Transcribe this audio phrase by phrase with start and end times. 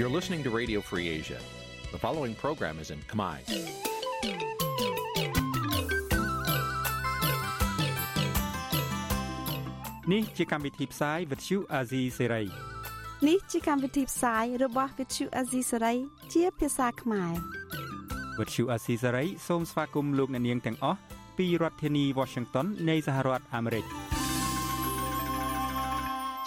[0.00, 1.38] You're listening to Radio Free Asia.
[1.92, 3.36] The following program is in Khmer.
[10.12, 12.46] នេះជាកម្មវិធីផ្សាយ Vuthu Azizi Serai
[13.28, 15.96] នេះជាកម្មវិធីផ្សាយរបស់ Vuthu Azizi Serai
[16.34, 17.32] ជាភាសាខ្មែរ
[18.38, 20.98] Vuthu Azizi Serai សូមស្វាគមន៍លោកអ្នកនាងទាំងអស់
[21.38, 23.86] ពីរដ្ឋធានី Washington នៃសហរដ្ឋអាមេរិក។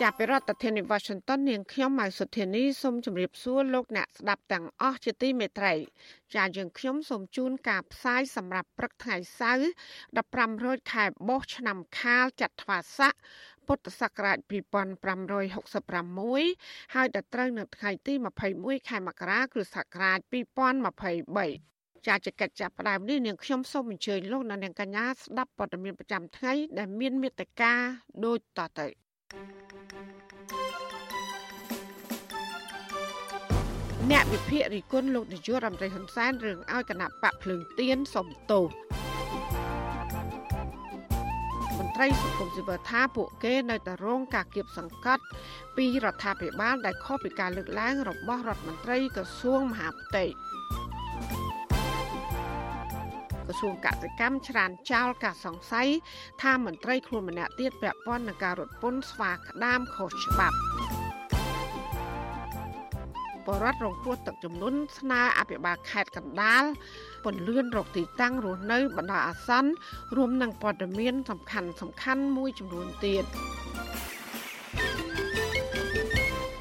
[0.01, 5.73] ចាប់ពីរដ្ឋធានី Washington នាងខ្ញុំម៉ៅសុធានីសូមជម្រាបសួរលោកអ្នកស្ដាប់ទាំងអស់ជាទីមេត្រី
[6.35, 9.67] ចាយើងខ្ញុំសូមជូនការផ្សាយសម្រាប់ព្រឹកថ្ងៃសៅរ៍
[10.15, 13.13] 15រោចខែបោះឆ្នាំខាលចត្វាស័ក
[13.67, 18.13] ពុទ្ធសករាជ2566ហើយដល់ត្រូវនៅថ្ងៃទី
[18.51, 20.19] 21ខែមករាគ្រិស្តសករាជ
[20.93, 27.73] 2023ចាចកិច្ចចាប់ផ្ដើមនេះនាងខ្ញុំសូមអញ្ជើញលោកអ្នកនាងកញ្ញាស្ដាប់ព័ត៌មានប្រចាំថ្ងៃដែលមានមេត្តា
[28.25, 29.02] ដូចតទៅ
[34.11, 38.67] អ្នកវិភាគរិះគន់លោកនាយករដ្ឋមន្ត្រីហ៊ុនសែនរឿងឲ្យគណៈបកភ្លើងទៀនសំទោស
[41.79, 45.23] មន្ត្រីសង្គមស៊ីវិលថាពួកគេនៅតែរងការគៀបសង្កត់
[45.77, 50.23] ពីរដ្ឋាភិបាលដែលខុសពីការលើកឡើងរបស់រដ្ឋមន្ត្រីក្រសួងមហាផ្ទៃ
[53.47, 55.89] ក្រសួងកសិកម្មច្រានចោលការសង្ស័យ
[56.41, 60.57] ថាមន្ត្រីខ្លួនម្នាក់ទៀតពាក់ព័ន្ធនឹងការរត់ពន្ធស្វាក្តាមខុសច្បាប់
[63.47, 66.63] បរដ្ឋរងគ្រោះទឹកចំនួនស្នើអភិបាលខេត្តកណ្ដាល
[67.23, 69.71] ពន្លឿនរកទីតាំងរស់នៅបណ្ដោះអាសន្ន
[70.15, 73.23] រួមនឹងព័ត៌មានសំខាន់សំខាន់មួយចំនួនទៀត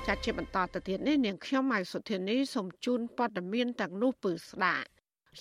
[0.06, 4.86] ចាត់ជាបន្តទៅទៀតនេះនាងខ្ញុំម៉ៃសុធានីសូមជូនព័ត៌មានទាំងនោះពឺស្ដាប់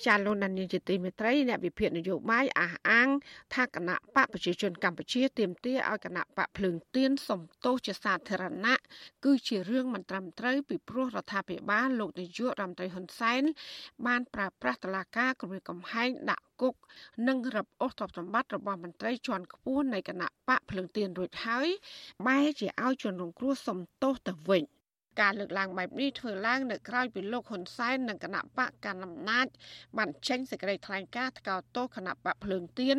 [0.06, 3.10] ចាលោកនានីជាទីមេត្រីអ្នកវិភាគនយោបាយអះអាង
[3.54, 8.80] ថាគណៈបកប្រជាជនកម្ពុជាទាមទារឲ្យគណៈបកភ្លើងទៀនសំទោសជាសាធារណៈ
[9.26, 13.44] គឺជារឿងមិនត្រឹមត្រូវពីព្រោះរដ្ឋាភិបាលលោកនាយករដ្ឋមន្ត្រីហ៊ុនសែន
[14.08, 16.76] បានប្រើប្រាស់តឡាការគម្រាមកំហែងដាក់គុក
[17.28, 21.68] និងរឹបអូសទ្រព្យសម្បត្តិរបស់មន្ត្រីជាន់ខ្ពស់នៃគណៈបកភ្លើងទៀនរួចហើយ
[22.28, 24.64] បែរជាឲ្យជនរងគ្រោះសំទោសទៅវិញ។
[25.20, 29.48] ការលើកឡើងបែបនេះធ្វើឡើងនៅក្រៅពីលោកហ៊ុនសែននិងគណៈបកកណ្ដាលអំណាច
[29.98, 32.98] បានចេញសេចក្តីថ្លែងការណ៍ថ្កោលទោសគណៈបកភ្លើងទៀន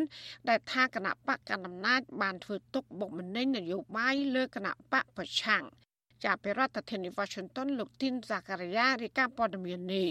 [0.49, 5.65] ដែលថាគណៈបកកណ្ដាលអំណាចបានធ្វើទុកបុកម្នេញនយោបាយលើគណៈបកប្រឆាំង
[6.25, 10.09] ចាប់ពីរដ្ឋធានី Washington លោកទីនសាការីយ៉ារាយការណ៍ព័ត៌មាននេះ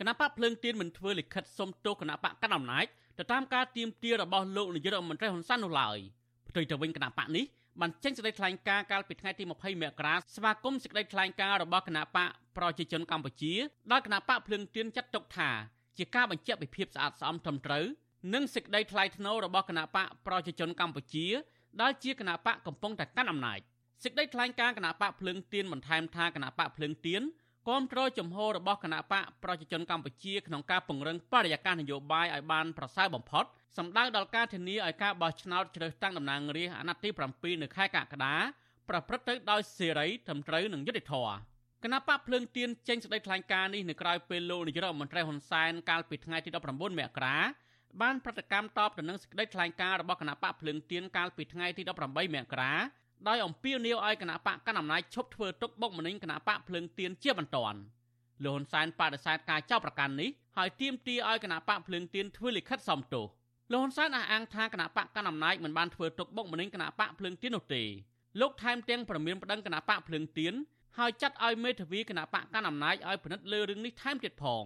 [0.00, 2.86] គណៈបកភ្លើងទៀនមិនធ្វើលិខិតសុំទោសគណៈបកកណ្ដាលអំណាច
[3.18, 5.98] ទៅតាមការទៀមទារបស់លោកនាយករដ្ឋមន្ត្រីហ៊ុនសែននោះឡើយ
[6.48, 7.44] ផ្ទុយទៅវិញគណៈបកនេះ
[7.80, 13.52] បានចេញសេចក្តីថ្លែងការណ៍កាលពីថ្ងៃទី20មករាស្វាគមន៍សេចក្តីថ្លែងការណ៍របស់គណៈបកប្រជាជនកម្ពុជា
[13.92, 15.50] ដោយគណៈបកភ្លឹងទៀនចាត់ទុកថា
[15.98, 17.84] ជាការបញ្ជាក់ពីភាពស្អាតស្អំត្រឹមត្រូវ
[18.34, 21.26] និងសេចក្តីថ្លៃថ្នូររបស់គណៈបកប្រជាជនកម្ពុជា
[21.82, 23.58] ដែលជាគណៈបកកំពុងតែកាន់អំណាច
[24.04, 27.22] សេចក្តីថ្លែងការណ៍គណៈបកភ្លឹងទៀនបន្ថែមថាគណៈបកភ្លឹងទៀន
[27.68, 33.44] គាំទ្រជំហររបស់គណៈបកប្រជាជនកម្ពុជាក្នុងការពង្រឹងបរិយាកាសនយោបាយឲ្យបានប្រសើរបំផុត
[33.78, 38.34] សម្ដៅដល់ការធានាឲ្យការបោះឆ្នោតជ្រើសតាំងតំណាងរាស្ត្រអាណត្តិទី7នៅខែកក្កដា
[38.88, 41.34] ប្រព្រឹត្តទៅដោយសេរីត្រឹមត្រូវនិងយុត្តិធម៌
[41.84, 47.38] គណៈបកភ្លើងទៀនចេញសេចក្តីថ្លែងការណ៍នេះនៅក្រៅពេលលោកនាយរដ្ឋមន្ត្រីហ៊ុនសែនកាលពីថ្ងៃទី19មករា
[48.02, 52.72] បានប្រតិកម្មតបទៅនឹងសេចក្តីថ្លែងការណ៍របស់គណៈបកភ្លើងទៀនកាលពីថ្ងៃទី18មករា
[53.28, 57.78] ដោយអំពាវនាវឲ្យគណៈបកកណ្ដាលអំណាចឈប់ធ្វើទុកបុកម្នេញគណៈបកភ្លើងទៀនជាបន្ទាន់
[58.44, 63.26] លោកហ៊ុនសែនបដិសេធការចោទប្រកាន់នេះហើយទាមទារឲ្យគណៈបកភ្លើងទៀនធ្វើលិខិតសំទោស
[63.72, 67.82] លោកហ៊ុនសែនអះអាងថាគណៈបកកណ្ដាលអំណាចមិនបានធ្វើទុកបុកម្នេញគណៈបកភ្លើងទៀននោះទេ
[68.40, 70.54] លោកថែមទាំងប្រមានប្តឹងគណៈបកភ្លើងទៀន
[70.98, 74.64] ហើយចាត់ឲ្យមេធាវីគណៈបកកណ្ដាលអំណាចឲ្យពិនិត្យលើរឿងនេះថែមទៀតផង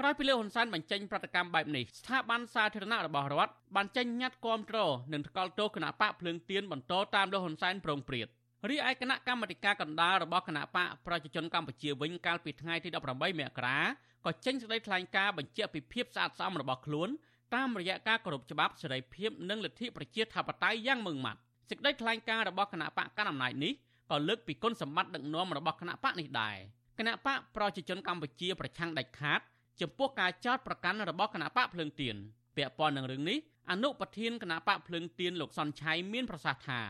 [0.00, 4.78] ក្រោយពីលោកហ៊ុនសែនបញ្ចេញប្រតិកម្មបែបនេះស្ថាប័នសាធារណៈរបស់រដ្ឋបានចេញញត្តិគាំទ្រ
[5.12, 8.26] និងថ្កោលទោសគណៈបកភ្លើងទៀនបន្តតាមលោកហ៊ុនសែនប្រងព្រាត
[8.68, 13.78] រីឯគណៈកម្មាធិការកណ្ដាលរបស់គណៈបកប្រជាជនកម្ពុជាវិញកាលពីថ្ងៃទី18មករា
[14.26, 17.08] ក៏ចេញសេចក្តីថ្លែងការណ៍បញ្ជាក់ពីភាពស្អាតស្អំរបស់ខ្លួន
[17.54, 21.40] តាមរយៈការគោរពច្បាប់សេរីភាពនិងលទ្ធិប្រជាធិបតេយ្យយ៉ាងម៉ឺងម៉ាត់
[21.70, 23.72] សេចក្តីថ្លែងការណ៍របស់គណៈបកកណ្ដាលអំណាចនេះ
[24.10, 26.56] ក៏លើកពីគុណសម្បត្តិដឹកនាំរបស់គណៈបកនេះដែរ
[26.98, 29.40] គណៈបកប្រជាជនកម្ពុជាប្រឆាំងដាច់ខាត
[29.80, 32.16] ចំពោះការចោទប្រកាន់របស់គណៈបកភ្លើងទៀន
[32.56, 33.38] ពាក់ព័ន្ធនឹងរឿងនេះ
[33.70, 36.80] អនុប្រធានគណៈបកភ្លើងទៀនលោកសុនឆៃមានប្រសាសន៍ថា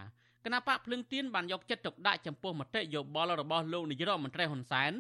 [0.44, 4.92] គណៈបកភ្លឹងទៀនបានយកចិត្តទុកដាក់ចំពោះមតិយោបល់របស់លោកនាយរដ្ឋមន្ត្រីហ៊ុនសែន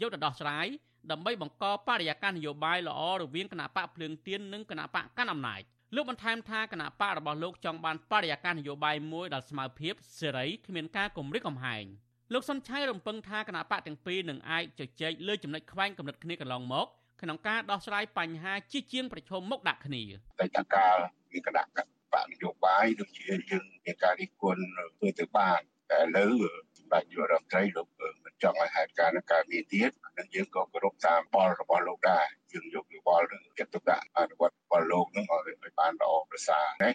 [0.00, 0.66] យកទៅដោះស្រាយ
[1.10, 5.60] ដើម្បីបង្កបរិយាកាសនយោបាយល្អរវាងគណៈបកភ្លើងទៀននិងគណៈបកកាន់អំណាច
[5.94, 11.84] លោកបន្ថែមថាគណៈបករបស់លោកចង់បានបរិយាកាសនយោបាយមួយដែលស្មើភាពសេរីគ្មានការគំរាមកំហែង
[12.32, 16.86] លោកសុនឆៃរំពឹងថាគណៈបកទាំងពីរនឹងអាចជជែកលើចំណុចខ្វែងគំនិតគ្នាកន្លងមក
[17.22, 20.02] ក្នុងការដោះស្រាយបញ្ហាជាជាងប្រឈមមុខដាក់គ្នា
[20.40, 20.96] តែតកាល
[21.32, 21.64] មានគណៈ
[22.12, 24.62] បកនយោបាយដូចជាយើងមានការរិះគន់
[24.96, 26.34] ធ្វើទៅបានតែឥឡូវ
[26.76, 27.86] សម្ដេចយុរដ្ឋមន្ត្រីលោក
[28.24, 36.90] មិនចង់ឲ្យហេតុការណ៍នឹងកើតមានទៀតនិងយើងក៏គោរពតាមបលរបស់លោកដែរយើងយកយោបល់នឹងចាត់ទុកដាក់អនុវត្តបលលោកនឹងឲ្យបានល្អប្រសើរណា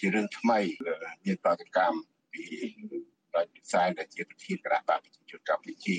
[0.00, 0.60] ជារឿងថ្មី
[1.24, 1.98] មានប្រតិកម្ម
[2.32, 2.44] ពី
[3.34, 5.98] រដ្ឋវិស័យដែលជាប្រធានគណៈបកប្រជាជនកម្ពុជា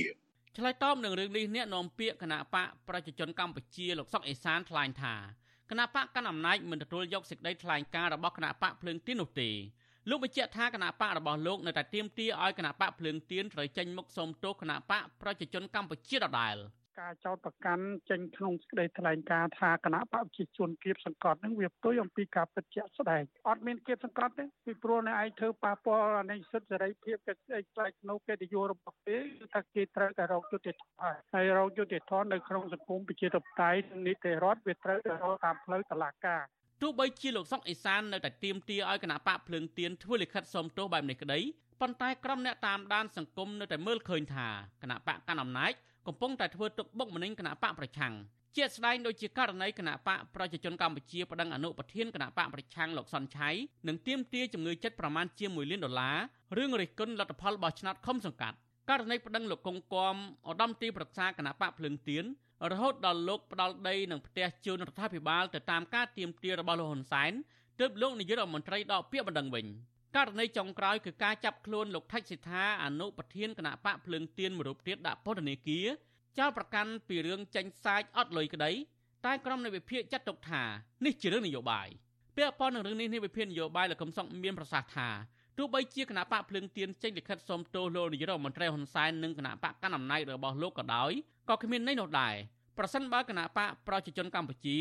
[0.57, 5.15] ឆ្លើយតបនឹងរឿងនេះអ្នកនាំពាក្យគណៈបកប្រជាជនកម្ពុជាលោកសុកអេសានថ្លែងថា
[5.69, 9.49] គណៈបកកណ្ដាលអំណាចមិនទទួលយកសេចក្តីថ្លែងការណ៍របស់គណៈបកភ្លើងទីននោះទេ
[10.09, 16.57] លោកបញ្ជាក់ថាគណៈបករបស់លោកនៅតែទាមទារឲ្យគណៈបកភ្លើងទៀនត្រូវចេញមុខសុំទោសគណៈបកប្រជាជនកម្ពុជាដដែល។
[17.01, 27.41] ការចោទប្រកាន់ចេញក្នុងសេចក្តីថ្លែងការណ៍ថាគណៈបព្វជិជនគៀបសង្កត់នឹងវាផ្ទុយអំពីការពិតជាក់ស្ដែងអត់មានគៀបសង្កត់ទេពីព្រោះអ្នកឯងធ្វើប៉ះពាល់អានិសិទ្ធិសេរីភាពកិច្ច
[27.73, 36.41] ផ្លាច់នៅកិត្តិយសរបស់គេគឺថាគេត្រូវតែរកយុត្តិធម៌ហើយរកយុត្តិធម៌នៅក្នុងសង្គមប្រជាធិបតេយ្យនីតិរដ្ឋវាត្រូវតែរកតាមផ្លូវតុលាការ
[36.81, 41.39] ទោះបីជាលោកសុកអេសាននៅតែទាមទារឲ្យគណៈបកភ្លើងទៀនធ្វើលិខិតសុំទោសបែបនេះក្តី
[41.81, 44.47] ប៉ុន្តែក្រុមអ្នកតាមដានសង្គមនៅតែមើលឃើញថា
[44.81, 45.73] គណៈបកកណ្ដាលអំណាច
[46.07, 48.13] កំពុងតែធ្វើទុកបុកម្នេញគណៈបកប្រឆាំង
[48.57, 53.49] ជាស្ដែងដូចជាករណីគណៈបកប្រជាជនកម្ពុជាប្តឹងអនុប្រធានគណៈបកប្រឆាំងលោកសុនឆៃ
[53.87, 56.17] និងទាមទារជំងឺចិត្តប្រមាណជា1លានដុល្លារ
[56.57, 58.57] រឿងរិះគន់លទ្ធផលបោះឆ្នោតខុំសង្កាត់
[58.89, 60.15] ករណីប្តឹងលោកកុងគំ
[60.49, 62.23] ឧត្តមទីប្រឹក្សាគណៈបកភ្លើងទៀន
[62.71, 67.31] រហូតដល់លោកផ្ដាល់ដីនិងផ្ទះជួលរដ្ឋាភិបាលទៅតាមការទាមទាររបស់លោកហ៊ុនសែន
[67.79, 69.65] ទើបលោកនាយករដ្ឋមន្ត្រីដកពាក្យបណ្ដឹងវិញ
[70.15, 75.87] ករណីចុងក្រោយគឺការចាប់ខ្លួនលោកថច្សិថាអនុប្រធានគណៈបកភ្លើងទៀនមួយរូបទៀតដាក់ពន្ធនាគារ
[76.39, 78.71] ចោលប្រកាន់ពីរឿងចាញ់សាច់អត់លុយក្តី
[79.25, 80.63] តែក្រុមនៃវិភាគចាត់ទុកថា
[81.05, 81.87] នេះជារឿងនយោបាយ
[82.37, 85.09] ពាក់ព័ន្ធនឹងរឿងនេះនេះវិភាគនយោបាយលោកកំសុកមានប្រសាសន៍ថា
[85.57, 91.11] ទោះបីជាគណៈបកភ្លើងទៀនចេញលិខិតសុំទោសលោកនាយរដ្ឋមន្ត្រីហ៊ុនសែននិងគណៈបកកណ្ដាលអំណាចរបស់លោកក៏ដោយ
[91.49, 92.35] ក៏គ្មានន័យនោះដែរ
[92.77, 94.77] ប្រសិនបើគណៈបកប្រជាជនកម្ពុជា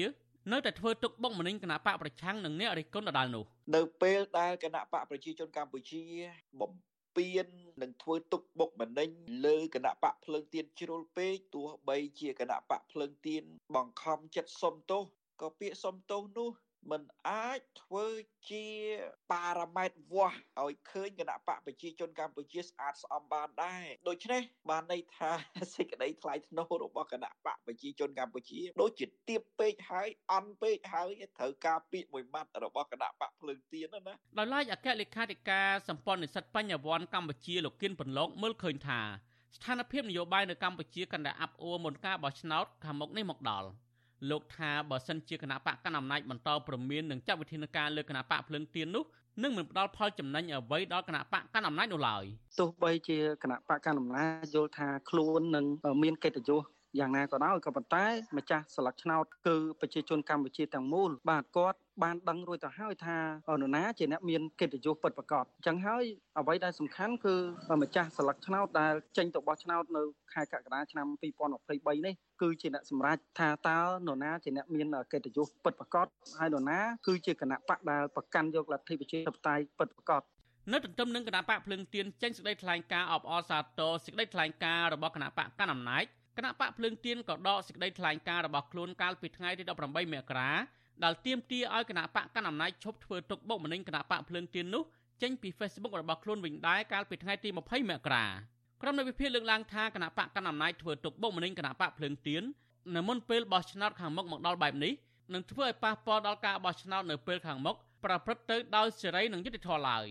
[0.52, 3.44] នៅតែធ្វើទុកបុកម្នេញគណៈបកប្រឆាំងនឹងអ្នករិះគន់ដដាលនោះ
[3.74, 6.02] នៅពេលដែលគណៈបកប្រជាជនកម្ពុជា
[6.60, 6.72] បំ
[7.16, 7.46] ពៀន
[7.82, 9.08] និងធ្វើទុកបុកម្នេញ
[9.46, 13.42] លើគណៈបកភ្លើងទៀនជ្រុលពេកទោះបីជាគណៈបកភ្លើងទៀន
[13.74, 15.02] បង្ខំចិត្តសុំទោស
[15.40, 16.50] ក៏ពាក្យសុំទោសនោះ
[16.90, 18.06] មិនអាចធ្វើ
[18.50, 18.66] ជា
[19.32, 25.30] ប៉ារ៉ាម៉ែត្រវាស់ឲ្យឃើញគណៈបកប្រជាជនកម្ពុជាស្អាតស្អំបានដែរដូច្នេះបានន័យថា
[25.74, 39.00] សេចក្តីថ្លៃថ្នូររបស់គណៈបកប្រជាជនកម្ពុជាដូចជាទៀបពេកហើយអន់ពេកហើយត្រូវការពាក្យមួយម៉ាត់របស់គណៈបកភ្លើងទៀនណាដោយឡែកអគ្គលេខាធិការសម្ព័ន្ធនិស្សិតបញ្ញវន្តកម្ពុជាលោកគៀនពន្លកមើលឃើញថា
[39.56, 43.68] ស្ថានភាពនយោបាយនៅកម្ពុជាកាន់តែអាប់អួរមុនការបោះឆ្នោតខាងមុខនេះមកដល់។
[44.30, 49.04] លោកថាបើសិនជាគណៈបកកណ្ដាលអំណាចបន្តប្រមាននឹងចាត់វិធានការលើគណៈបកភ្លឹងទៀននោះ
[49.42, 52.24] នឹងមិនផ្ដល់ផលចំណេញអ្វីដល់គណៈបកកណ្ដាលអំណាចនោះឡើយ
[52.58, 55.64] ទោះបីជាគណៈបកកណ្ដាលអំណាចយល់ថាខ្លួននឹង
[56.02, 56.60] មានកិត្តិយស
[56.98, 58.04] យ៉ាងណាក៏ដោយក៏ប៉ុន្តែ
[58.36, 63.16] ម្ចាស់ស្លឹកឆ្នោតគឺប្រជាជនកម្ពុជាទាំងមូលបាទគាត់ បានដឹងរួចទៅហើយថា
[63.56, 66.04] នរណាជាអ្នកមានកិត្តិយសពិតប្រាកដអញ្ចឹងហើយ
[66.38, 67.34] អ្វីដែលសំខាន់គឺ
[67.82, 70.02] ម្ចាស់ស្លឹកឆ្នោតដែលចេញទៅបោះឆ្នោតនៅ
[70.32, 71.06] ខែកក្កដាឆ្នាំ
[71.60, 76.06] 2023នេះគឺជាអ្នកសម្រេចថាតើនរណាជាអ្នកមានកិត្តិយសពិតប្រាកដ
[76.38, 80.22] ហើយនរណាគឺជាគណៈបកដែលប្រកាន់យកលទ្ធិប្រជាធិបតេយ្យពិតប្រាកដ
[80.72, 86.04] នៅទន្ទឹមនឹងគណៈបកភ្លឹងទៀនចេញសេចក្តីថ្លែងការណ៍អបអរសាទរសេចក្តីថ្លែងការណ៍របស់គណៈបកកណ្ដាលអំណាច
[86.36, 90.50] គណៈបកភ្លើងទៀនក៏ដកសេចក្តីថ្លែងការណ៍របស់ខ្លួនកាលពីថ្ងៃទី18មករា
[91.04, 94.82] ដែលទាមទារឲ្យគណៈបកកណ្ដាលអំណាចឈប់ធ្វើទុកបុកម្នេញគណៈបកភ្លើងទៀននោះ
[95.22, 98.26] ចេញពី Facebook របស់ខ្លួនវិញដែរកាលពីថ្ងៃទី20មករា
[98.82, 102.42] ក្រុមនៃវិភាគលើកឡើងថាគណៈបកកណ្ដាលអំណាចធ្វើទុកបុកម្នេញគណៈបកភ្លើងទៀន
[102.96, 104.92] នៅមុនពេលបោះឆ្នោតខាងមុខមកដល់បែបនេះ
[105.34, 110.06] នឹងធ្វើឲ្យប៉ះពាល់ដល់ការបោះឆ្នោតនៅពេលខាងមុខប្រព្រឹត្តទៅដោយសេរីនិងយុត្តិធម៌ឡើយ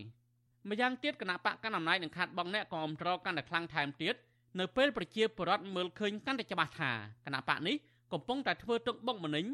[0.69, 4.15] ម្យ៉ាងទៀតគណៈបកកណ្ដាលអំណាចនឹងខាត់បងអ្នកគាំទ្រកាន់តែខ្លាំងថែមទៀត
[4.59, 6.91] នៅពេលប្រជាពលរដ្ឋមើលឃើញកាន់តែច្បាស់ថា
[7.25, 7.75] គណៈបកនេះ
[8.13, 9.45] កំពុងតែធ្វើទុកបុកម្នេញ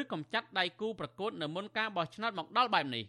[0.00, 3.04] ឬកំចាត់ដៃគូប្រកួតនៅមុនការបោះឆ្នោតមកដល់បែបនេះ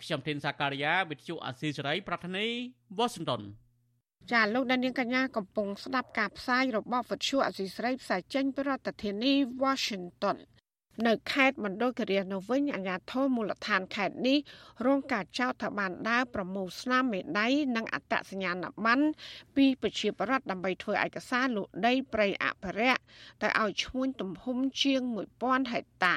[0.00, 2.46] ខ្ញុំធីនសាការីយ៉ាវិទ្យុអាស៊ីសេរីប្រធានី
[2.98, 3.42] វ៉ាស៊ីនតោន
[4.32, 10.36] ចាលោកដានៀងកញ្ញាកំពុងស្ដាប់ការផ្សាយរបស់វិទ្យុអាស៊ីសេរីផ្សាយចេញពីរដ្ឋធានី Washington
[11.06, 14.38] នៅខេត្តមណ្ឌលគិរីនៅវិញអាជ្ញាធរមូលដ្ឋានខេត្តនេះ
[14.86, 19.04] រងការចោទថាបានដើរប្រមូលស្នាមមេដៃនិងអត្តសញ្ញាណប័ណ្ណ
[19.56, 23.02] ពីប្រជាពលរដ្ឋដើម្បីធ្វើឯកសារលក់ដីព្រៃអភិរក្ស
[23.42, 25.00] ទៅឲ្យឈ្មួញទំហំជាង
[25.38, 26.16] 1000ហិកតា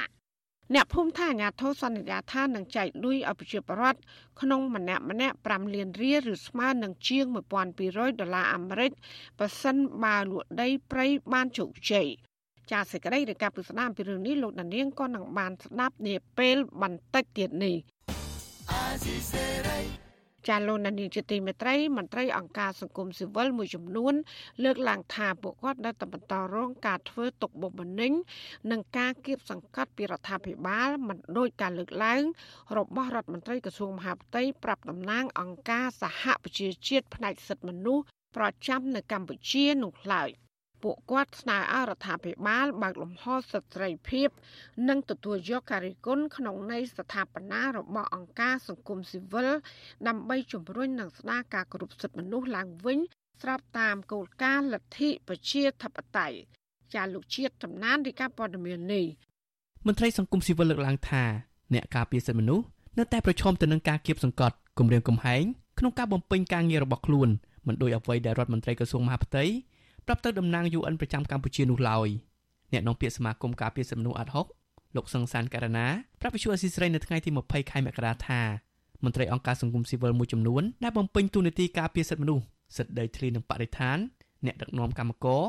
[0.73, 3.99] អ្នកភូមិថាអាញាធរសន្យាថានឹងចែកលុយឲ្យប្រជាពលរដ្ឋ
[4.41, 7.25] ក្នុងម្នាក់ម្នាក់5លានរៀលឬស្មើនឹងជាង
[7.73, 8.91] 1200ដុល្លារអាមេរិក
[9.39, 12.07] ប៉ះសិនបើលក់ដីព្រៃបានជោគជ័យ
[12.71, 17.75] ចាសសេចក្តីរាយការណ៍ពីស្ដាមពីរឿងនេះលោកដានៀងក៏នឹងបានស្ដាប់នាពេលបន្តិចទៀតនេះ
[20.47, 24.13] ចាលោកនានីជាទីមេត្រីមន្ត្រីអង្គការសង្គមស៊ីវិលមួយចំនួន
[24.63, 28.11] លើកឡើងថាពួកគាត់នៅតែបន្តរងការធ្វើទុកបុកម្នេញ
[28.71, 32.21] និងការគៀបសង្កត់ពីរដ្ឋាភិបាលមិនដូចការលើកឡើង
[32.77, 38.03] របស់រដ្ឋមន្ត្រីក្រសួងមហាផ្ទៃប្រាប់តំណាងអង្គការសហប្រជាជាតិផ្នែកសិទ្ធិមនុស្ស
[38.37, 40.29] ប្រចាំនៅកម្ពុជានោះឡើយ
[40.85, 44.29] ពួកគាត់ស្នើឲ្យរដ្ឋាភិបាលបើកលំហសិទ្ធិសេរីភាព
[44.89, 49.49] និងទទួលយកការរិះគន់ក្នុងន័យស្ថាបនារបស់អង្គការសង្គមស៊ីវិល
[50.07, 52.99] ដើម្បីជំរុញនិងស្ដារការគោរពសិទ្ធិមនុស្សឡើងវិញ
[53.41, 56.37] ស្របតាមគោលការណ៍លទ្ធិប្រជាធិបតេយ្យ
[56.93, 59.05] ចាលោកជាតិចំណានរាជការព័ត៌មាននេះ
[59.85, 61.23] មន្ត្រីសង្គមស៊ីវិលលើកឡើងថា
[61.73, 62.65] អ្នកការពារសិទ្ធិមនុស្ស
[62.97, 65.43] នៅតែប្រឈមទៅនឹងការគៀបសង្កត់គម្រាមកំហែង
[65.79, 67.29] ក្នុងការបំពេញការងាររបស់ខ្លួន
[67.67, 69.43] មិនដោយអ្វីដែលរដ្ឋមន្ត្រីក្រសួងមហាផ្ទៃ
[70.05, 72.09] ប្រាប់ទៅតំណាង UN ប្រចាំកម្ពុជានោះឡើយ
[72.73, 74.45] អ្នកនាំពាក្យសមាគមការពារសិទ្ធិមនុស្សអាត់ហុក
[74.95, 75.87] លោកសង្សានករណា
[76.21, 78.41] ប្រាប់វិទ្យុអស៊ីសេរីនៅថ្ងៃទី20ខែមករាថា
[79.03, 82.43] មន្ត្រីអង្គការសង្គមស៊ីវិលមួយចំនួនដែលបំពេញតួនាទីការពារសិទ្ធិមនុស្ស
[82.77, 83.97] សិទ្ធិដីធ្លីនិងបរិស្ថាន
[84.45, 85.43] អ្នកដឹកនាំកម្មករ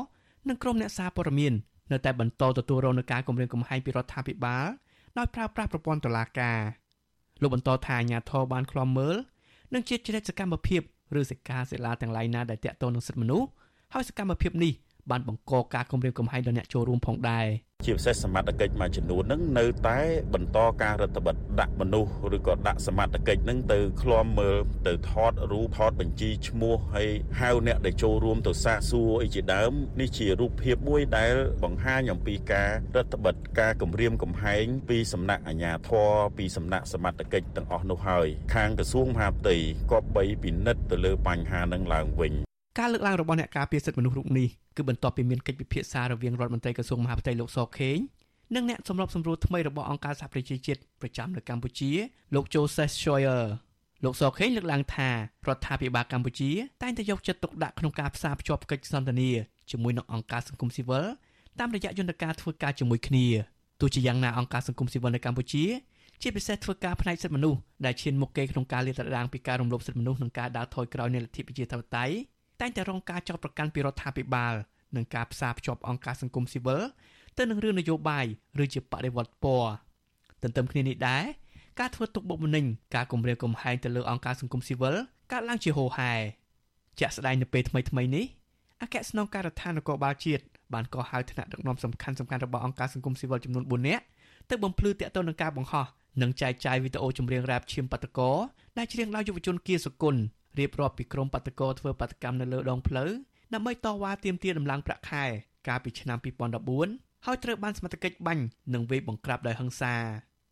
[0.49, 1.53] និងក្រុមអ្នកសារព័ត៌មាន
[1.91, 4.65] នៅតែបន្តទទួលរងនឹងការគំរាមកំហែងពីរដ្ឋាភិបាល
[5.17, 6.59] ដោយប្រើប្រាស់ប្រព័ន្ធតុលាការ
[7.41, 9.15] លោកបន្តថាអាញាធរបានឃ្លាំមើល
[9.73, 10.81] និងជាជ្រែកសកម្មភាព
[11.19, 13.47] ឬសិក្ខាសាលាទាំងឡាយណាដែលតាក់ទងនឹងសិទ្ធិមនុស្ស
[13.93, 14.73] ហើយសកម្មភាពនេះ
[15.11, 17.45] បានបង្កការគំរាមកំហែងដល់អ្នកចូលរួមផងដែរ
[17.85, 19.99] ជាពិសេសសមត្ថកិច្ចមួយចំនួននឹងនៅតែ
[20.33, 39.55] បន្តការរដ្ឋបិទដាក់មនុស្សឬក៏ដាក់សមត្ថកិច្ចនឹងទៅឃ្លាំមើលទៅថតរូបថតបញ្ជីឈ្មោះហើយហៅអ្នកដែលចូលរួមទៅសាកសួរអីជាដើមនេះជារូបភាពមួយដែលបង្ហាញអំពីការរដ្ឋបិទការគម្រាមកំហែងពីសំណាក់អាជ្ញាធរពីសំណាក់សមត្ថកិច្ចទាំងអស់នោះហើយខាងក្រសួងមហាផ្ទៃ
[39.91, 42.33] ក៏បីពិនិត្យទៅលើបញ្ហានឹងឡើងវិញ
[42.79, 47.97] ការលើកឡើងរបស់អ្នកការពារសិទ្ធិមនុស្សរូបនេះគឺបន្ទាប់ពីមានកិច្ចពិភាក្សារវាងរដ្ឋមន្ត្រីក្រសួងមហាផ្ទៃលោកសខេង
[48.55, 51.91] និងអ្នកសម្របសម្រួលថ្មីរបស់អង្គការសហប្រជាជាតិប្រចាំនៅកម្ពុជា
[52.35, 53.45] លោក Joseph Scheuer
[54.03, 55.15] លោកសខេងលើកឡើងថារ
[55.55, 56.49] ដ្ឋាភិបាលកម្ពុជា
[56.81, 59.29] តែងតែយកចិត្តទុកដាក់ក្នុងការផ្សារភ្ជាប់កិច្ចសន្ទនា
[59.71, 61.05] ជាមួយនឹងអង្គការសង្គមស៊ីវិល
[61.59, 63.25] តាមរយៈយន្តការធ្វើការជាមួយគ្នា
[63.81, 65.65] ទោះជាយ៉ាងណាអង្គការសង្គមស៊ីវិលនៅកម្ពុជា
[66.21, 72.15] ជាពិសេសធ្វើការផ្នែកសិទ្ធិមនុស្សដែលឈានមុខគេក្នុងការលាតត្រដាងពីការរំលោភសិទ្ធិមនុស្សនិងការដើរថយក្រោយនៃលទ្ធិប្រជាធិបតេយ្យ
[72.61, 74.53] តែងតែរងការចោទប្រកាន់ពីរដ្ឋាភិបាល
[74.95, 76.81] និងការផ្សារភ្ជាប់អង្គការសង្គមស៊ីវិល
[77.37, 78.25] ទៅនឹងរឿងនយោបាយ
[78.63, 79.71] ឬជាបដិវត្តពណ៌
[80.43, 81.23] ទន្ទឹមគ្នានេះដែរ
[81.79, 84.95] ការធ្វើទុកបុកម្នេញការគំរាមកំហែងទៅលើអង្គការសង្គមស៊ីវិល
[85.31, 86.13] កើតឡើងជាហូរហែ
[86.99, 88.25] ជាក់ស្ដែងនៅពេលថ្មីថ្មីនេះ
[88.81, 94.03] អគ្គស្នងការដ្ឋាននគរបាលជាតិបានកោះហៅថ្នាក់ដឹកនាំសំខាន់សំខាន់របស់អង្គការសង្គមស៊ីវិលចំនួន4នាក់
[94.49, 95.85] ទៅបំភ្លឺតាក់ទងនឹងការបង្ហោះ
[96.21, 98.31] និងចែកចាយវីដេអូចម្រៀងរ៉ាបឈាមបាតកោ
[98.77, 100.21] ដែលច្រៀងដោយយុវជនគៀសុគន្ធ
[100.59, 103.09] រៀបរាប់ពីក្រុមបាតកោធ្វើបាតកម្មនៅលើដងផ្លូវ
[103.53, 105.25] ដើម្បីតវ៉ាទាមទារដំឡើងប្រាក់ខែ
[105.67, 106.17] កាលពីឆ្នាំ
[106.71, 109.95] 2014ហើយត្រូវបានសមត្ថកិច្ចបាញ់និងវាយបង្ក្រាបដោយហិង្សា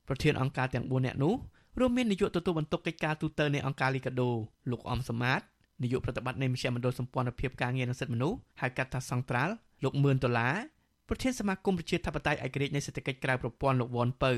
[0.08, 1.36] ប្រធានអង្គការទាំង4នាក់នោះ
[1.80, 4.30] រួមមាននាយកទទួលបន្ទុកកិច្ចការទូតនៃអង្គការលីកាដូ
[4.72, 5.42] លោកអំសមាត
[5.84, 10.56] នាយកប្រតិបត្តិនៃមជ្ឈមណ្ឌលសម្ព័ន្ធភាពការងារនិងសិទ្ធិមនុស្សហៅកាត់ថាសង្ត្រាល់លោកមឿនដុល្លារ
[11.10, 14.32] ប្រធានសមាគមប្រជាធិបតេយ្យឯករាជ្យនៃសេដ្ឋកិច្ចក្រៅប្រព័ន្ធលោកវ៉ាន់ពៅ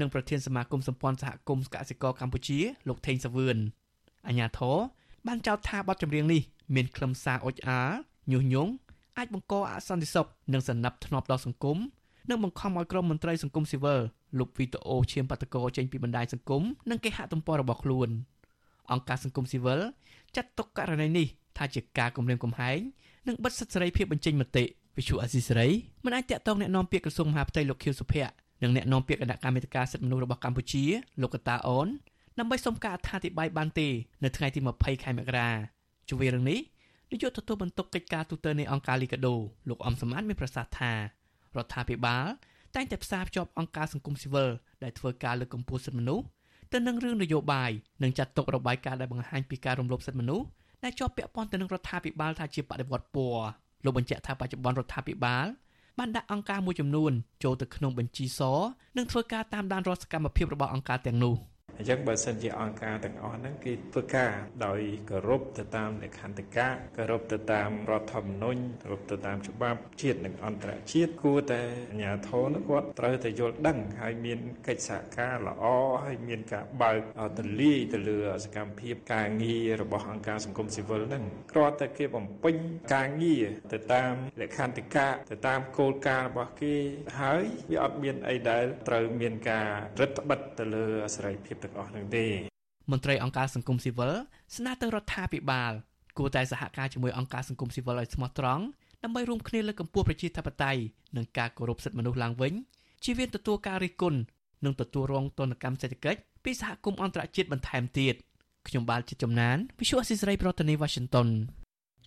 [0.00, 3.56] និងប្រធានសមាគមសម្ព័ន្ធសហគមន៍កសិករកម្ពុជាលោកថេងសាវឿន
[4.28, 4.78] អញ្ញាធរ
[5.26, 6.42] បានចោទថាបទចម្រៀងនេះ
[6.74, 7.88] មានខ្លឹមសារអុចអារ
[8.32, 8.72] ញុះញង់
[9.18, 11.78] អាចបង្កអសន្តិសុខនិងសន្តិភាពដល់សង្គម
[12.30, 14.00] និងបង្ខំឲ្យក្រុមមន្ត្រីសង្គមស៊ីវិល
[14.38, 18.08] លុបវីដេអូឈាមបាតកោចេញពីបណ្ដាញសង្គមនិងគេហទំព័ររបស់ខ្លួន
[18.92, 19.80] អង្គការសង្គមស៊ីវិល
[20.36, 21.26] ចាត់ទុកករណីនេះ
[21.58, 22.78] ថាជាការគំរាមកំហែង
[23.28, 24.64] និងបិទសិទ្ធិសេរីភាពបញ្ចេញមតិ
[24.96, 25.68] វិសុអាស៊ីសេរី
[26.04, 30.84] មិនអាចតាក់ទងអ្នកនាំពាក្យក្រសួងមហាផ្ទៃលោកខៀវសុភ័ក្រនិងអ្នកនាំពាក្យគណៈកម្មាធិការសិទ្ធិមនុស្សរបស់កម្ពុជា
[31.22, 31.88] លោកកតាអូន
[32.38, 33.88] ដើម្បីសុំការអត្ថាធិប្បាយបានទេ
[34.24, 35.50] នៅថ្ងៃទី20ខែមករា
[36.08, 36.60] ជួយរឿងនេះ
[37.10, 39.34] នាយកទទួលបន្ទុកកិច្ចការទូតនៃអង្គការលីកាដូ
[39.68, 40.98] លោកអំសមានមានប្រសាសន៍ថារ
[41.64, 42.26] ដ្ឋាភិបាល
[42.74, 44.50] តែងតែផ្សារភ្ជាប់អង្គការសង្គមស៊ីវិល
[44.82, 46.24] ដែលធ្វើការលើកកម្ពស់សិទ្ធិមនុស្ស
[46.72, 47.70] ទៅនឹងរឿងនយោបាយ
[48.02, 50.46] និងចាត់ទុករបាយការណ៍ដែលបង្ហាញពីការរំលោភសិទ្ធិមនុស្ស
[50.84, 53.42] ដែលជាប់ពាក់ព័ន្ធទៅនឹងរដ្ឋាភិបាលថាជាបដិវត្តពណ៌
[53.84, 55.46] លោកបញ្ជាក់ថាបច្ចុប្បន្នរដ្ឋាភិបាល
[55.98, 57.12] បានដាក់អង្គការមួយចំនួន
[57.42, 58.40] ចូលទៅក្នុងបញ្ជីស
[58.96, 61.36] និងធ្វើការតាមដានរាល់សកម្មភាពរបស់អង្គការទាំងនោះ។
[61.78, 64.32] អញ្ចឹងបើសិនជាអង្គការទាំងអស់ហ្នឹងគេធ្វើការ
[64.66, 75.64] ដោយគោរពទៅតាមលក្ខន្តិកៈគោរពទៅតាមរដ្ឋធម្មនុញ្ញគោរពទៅតាមច្បាប់ជាតិនិងអន្តរជាតិគួរតែអាជ្ញាធរនោះគាត់ត្រូវតែយល់ដឹងហើយមានកិច្ចសហការល្អ
[76.04, 77.00] ហើយមានការបើក
[77.38, 82.56] ទលាយទៅលើសកម្មភាពការងាររបស់អង្គការសង្គមស៊ីវិលហ្នឹងគ្រាន់តែគេបំពេញ
[82.94, 86.76] ការងារទៅតាមលក្ខន្តិកៈទៅតាមគោលការណ៍របស់គេ
[87.20, 89.68] ហើយវាអត់មានអីដែលត្រូវមានការ
[90.00, 90.86] រឹតបន្តឹងទៅលើ
[91.16, 92.26] សេរីភាពទាំងអស់នឹងទេ
[92.90, 94.12] មន្ត្រីអង្គការសង្គមស៊ីវិល
[94.56, 95.72] ស្នើទៅរដ្ឋាភិបាល
[96.18, 98.64] គួរតែសហការជាមួយអង្គការសង្គមស៊ីវិលឲ្យស្មោះត្រង់
[99.02, 100.80] ដើម្បីរួមគ្នាលើកកម្ពស់ប្រជាធិបតេយ្យ
[101.16, 102.52] និងការគោរពសិទ្ធិមនុស្សឡើងវិញ
[103.04, 104.18] ជាវិនទទួលការរិះគន់
[104.64, 108.14] និងទទួលរងទណ្ឌកម្មសេដ្ឋកិច្ចពីសហគមន៍អន្តរជាតិបន្ថែមទៀត
[108.68, 111.28] ខ្ញុំបាទជាចំណាន Visual Assisray ប្រធានាទី Washington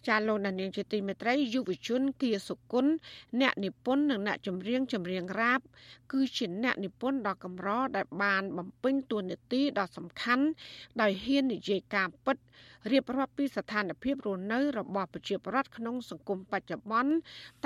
[0.08, 2.94] ចាលោកនាងជាទីមេត្រីយុវជនគៀសុគន្ធ
[3.42, 5.60] អ្នកនិពន្ធនិងអ្នកចម្រៀងចម្រៀងរ៉ាប
[6.12, 10.46] គឺជាអ្នកនិពន្ធដ៏កម្រដែលបានបំពេញតួនាទីដ៏សំខាន់
[11.02, 12.38] ដោយហ៊ាននិយាយការពិត
[12.92, 17.14] រៀបរាប់ពីស្ថានភាពរស់នៅរបស់ប្រជាពលរដ្ឋក្នុងសង្គមបច្ចុប្បន្ន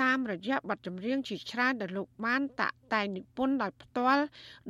[0.02, 4.22] តាមរយៈបទចម្រៀងជាច្រើនដែលលោកបានតាក់តែងនិពន្ធដោយផ្ទាល់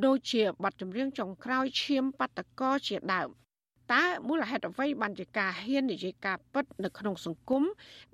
[0.04, 3.30] ដូចជាបទចម្រៀងចុងក្រោយឈាមបតកោជាដើម
[3.92, 7.62] តើមូលហេតុអ្វីបានជាការហ៊ាននិយាយការពិតនៅក្នុងសង្គម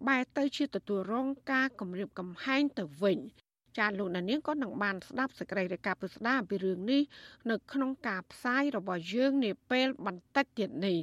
[0.06, 3.18] បែរទៅជាទទួលរងការគំរាមកំហែងទៅវិញ
[3.78, 7.02] ចាលោកនាងក៏នឹងបានស្ដាប់សេចក្តីរាយការណ៍ពិស្ដារអំពីរឿងនេះ
[7.50, 10.98] នៅក្នុងការផ្សាយរបស់យើងនាពេលបន្តិចទៀតនេះ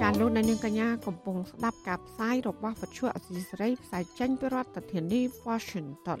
[0.00, 6.20] ចាលោកនាងកញ្ញាកំពុងស្ដាប់ការផ្សាយរបស់វិទ្យុអសីសេរីផ្សាយចេញពីរដ្ឋធានី Washington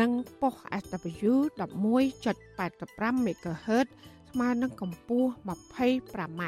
[0.00, 0.10] និង
[0.40, 3.86] ប៉ុស SW 11.85 MHz
[4.30, 6.42] ស្មើនឹងកម្ពស់ 25m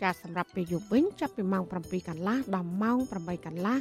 [0.00, 3.78] ចាសម្រាប់ពេលយប់វិញចាប់ពីម៉ោង7កន្លះដល់ម៉ោង8កន្លះ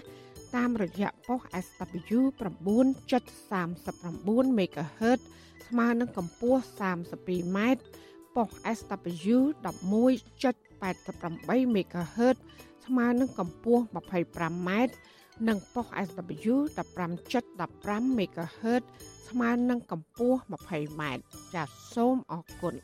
[0.56, 5.20] តាមរយៈប៉ុស SW 9.39 MHz
[5.68, 7.58] ស្មើនឹងកម្ពស់ 32m
[8.36, 12.38] ប៉ុស SW 11.88 MHz
[12.86, 14.70] ស្មើនឹងកម្ពស់ 25m
[15.48, 16.56] និងប៉ុស SW
[17.28, 18.84] 15.15 MHz
[19.28, 21.02] ស្មើនឹងកម្ពស់ 20m
[21.54, 22.76] ចាសសូមអរគុណ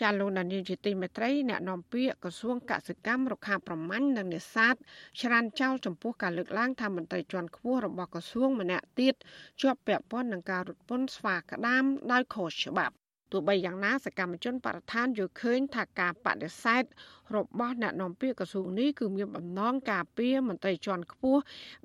[0.00, 4.74] ចាលោកដានីលជាទីមេត្រីអ្នកនាំពាក្យក្រសួងកសិកម្មរុក្ខាប្រមាញ់និងនេសាទ
[5.20, 9.14] ច្រានចោលចំពោះការលើកឡើងថាមន្ត្រីជាន់ខ្ពស់របស់ក្រសួងម្នាក់ទៀត
[9.62, 12.94] ជាប់ពាក់ព័ន្ធនឹងការរត់ពន្ធស្វាក្តាមដោយខុសច្បាប់
[13.32, 16.84] ទោះបីយ៉ាងណាសកម្មជនបរិស្ថានយល់ឃើញថាការបដិសេធ
[17.36, 21.40] របស់អ្នកនាំពាក្យក្រសួងនេះគឺមានបំណងការពារមន្ត្រីជាន់ខ្ពស់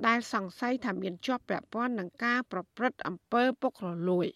[0.08, 4.28] ដែលសង្ស័យថាមានជាប់ពាក់ព័ន្ធនឹងការប្រព្រឹត្តអំពើពុករលួយ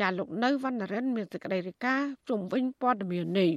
[0.00, 3.50] ចាលោកនៅវណ្ណរិនមានសេចក្តីរាយការណ៍ជុំវិញព័ត៌មាននេះ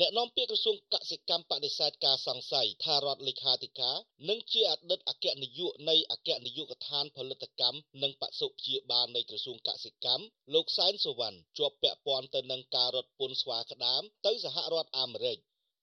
[0.00, 3.96] អ្នកនាំពាក្យក្រសួងកសិកម្មបដិសេធការសង្ស័យថារដ្ឋលេខាធិការ
[4.28, 15.38] និងជាអតីតអគ្គនាយកនៃអគ្គនាយកដ្ឋានផលិតកម្មនិងបសុព្យាបាលនៃក្រសួងកសិកម្មលោកសែនសុវណ្ណជាប់ពាក់ព័ន្ធទៅនឹងការរត់ពន្ធស្វាក្តាមទៅសហរដ្ឋអាមេរិក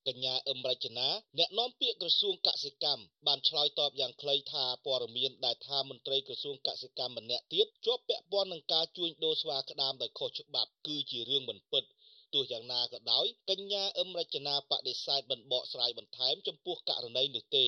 [0.08, 11.84] កញ្ញាអឹមរចនាអ្នកនាំពាក្យក្រសួងកសិកម្មបានឆ្លើយតបយ៉ាងខ្លីថាព័ត៌មានដែលថាមន្ត្រីក្រសួងកសិកម្មម្នាក់ទៀតជាប់ពាក់ព័ន្ធនឹងការជួញដូរស្វាក្តាមដោយខុសច្បាប់គឺជារឿងមិនពិត
[12.34, 17.68] ទោះយ៉ាងណាក៏ដោយកញ្ញាអឹមរចនាបដិសេធមិនបកស្រាយបន្ថែមចំពោះករណីនោះទេ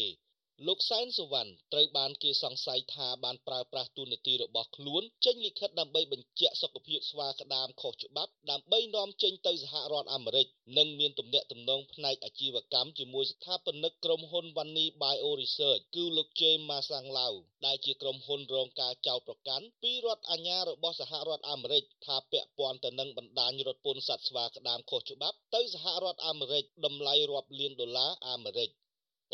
[0.68, 17.34] លោកសែនសុវណ្ណត្រូវបានគេសង្ស័យថាបានប្រើប្រាស់ទូនាទីរបស់ខ្លួនចេញលិខិតដើម្បីបញ្ជាក់សុខភាពស្វាក្តាមខុសច្បាប់ដើម្បីនាំចេញទៅសហរដ្ឋអាមេរិកនិងមានទំនាក់ទំនងផ្នែកអាជីវកម្មជាមួយស្ថាបនិកក្រុមហ៊ុន Vanni Bio Research គឺលោក James Masang Lau
[17.66, 28.72] ដែលជាក្រុមហ៊ុនរងការចោទប្រកាន់ពីរដ្ឋអាជ្ញារបស់សហរដ្ឋអាមេរិកថាពាក់ព័ន្ធទៅនឹងបណ្ដាញរត់ពន្ធសត្វស្វាក្តាមខុសច្បាប់ទៅសហរដ្ឋអាមេរិកតម្លៃរាប់លានដុល្លារអាមេរិក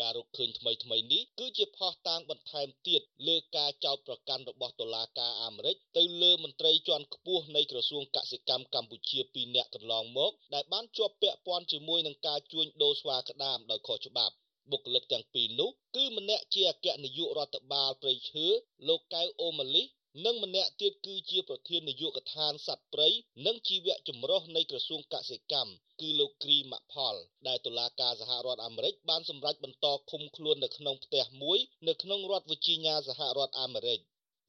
[0.00, 14.34] ការរកឃើញថ្មីថ្មីនេះគឺជាផុសតាងបន្ថែមទៀតលើការចោទប្រកាន់របស់តុលាការអាមេរិកទៅលើមន្ត្រីជាន់ខ្ពស់នៃក្រសួងកសិកម្មកម្ពុជា2នាក់កន្លងមកដែលបានជាប់ពាក់ព័ន្ធជាមួយនឹងការជួញដូរស្វាក្តាមដោយខុសច្បាប់
[14.70, 18.46] បុគ្គលិកទាំងពីរនោះគឺម្នាក់ជាអគ្គនាយករដ្ឋបាលព្រៃឈើ
[18.88, 19.86] លោកកៅអូម៉ាលីស
[20.24, 23.08] និងម្នាក់ទៀតគឺជាប្រធាននាយកដ្ឋានសត្វព្រៃ
[23.46, 27.14] និងជីវៈចម្រុះនៃក្រសួងកសិកម្មគឺលោកគ្រីម៉ាក់ផល
[27.48, 34.00] ដែលតុលាការសហរដ្ឋអាមេរិកបានសម្រេចបន្តឃុំខ្លួននៅក្នុងផ្ទះមួយនៅក្នុងរដ្ឋវីជីញ៉ាសហរដ្ឋអាមេរិក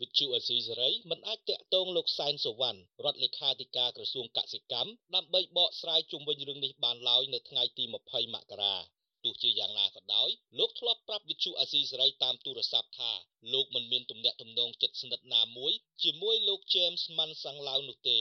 [0.01, 8.75] វិទ្យុអេស៊ីសេរីមិនអាចតាក់ទងលោកសែនសវណ្ណរដ្ឋលេខាធិការក្រសួងកសិកម្មដើម្បីបកស្រាយជុំវិញរឿងនេះបានឡើយនៅថ្ងៃទី20មករា
[9.23, 13.11] ទោះជាយ៉ាងណាក៏ដោយលោកធ្លាប់ប្រាប់វិទ្យុអាស៊ីសេរីតាមទូរស័ព្ទថា
[13.53, 18.19] លោកមិនមានទំនាក់ទំនងជិតស្និទ្ធណាមួយជាមួយលោក James Mansang Lau នោះទេ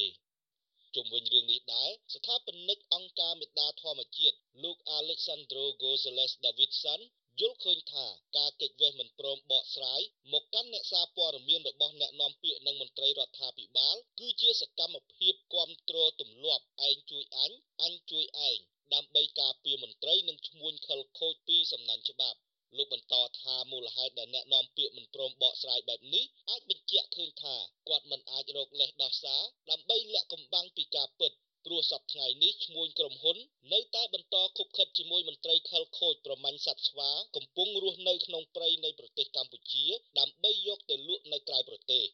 [0.94, 7.00] ជុំវិញរឿងនេះដែរស្ថាបនិកអង្គការមេដាធម្មជាតិលោក Alexandro Gonzalez Davidson
[7.40, 10.00] យល់ឃើញថាការកិច្ចវេះមិនព្រមបកស្រាយ
[10.32, 18.58] មកកាន់អ្នកសារព័ត៌មានរបស់អ្នកនាំពាក្យនិងមន្ត្រីរដ្ឋាភិបាល គឺជាសកម្មភាពគ្រប់គ្រងទម្លាប់ឯងជួយអញអញជួយឯង
[18.94, 22.38] ដើម្បីការពារមន្ត្រីនិងឈ្មួញខិលខូចពីសំណាញ់ច្បាប់
[22.76, 27.54] លោកបន្តថាមូលហេតុដែលអ្នកនាំពាក្យមិនព្រមបកស្រាយបែបនេះអាចបញ្ជាក់ឃើញថា
[27.88, 31.32] គាត់មិនអាចរកលេសដោះសារដើម្បីលាក់កំបាំងពីការពិត
[31.66, 33.36] ព្រោះព្រោះសប្តាហ៍នេះឈ្មួញក្រុមហ៊ុន
[33.72, 39.84] នៅតែបន្តខុបខិតជាមួយមន្ត្រីខលខូចប្រមាញ់សត្វស្វាកំពុងរស់នៅក្នុងព្រៃនៃប្រទេសកម្ពុជា
[40.18, 42.04] ដើម្បីយកទៅលក់នៅក្រៅប្រទេស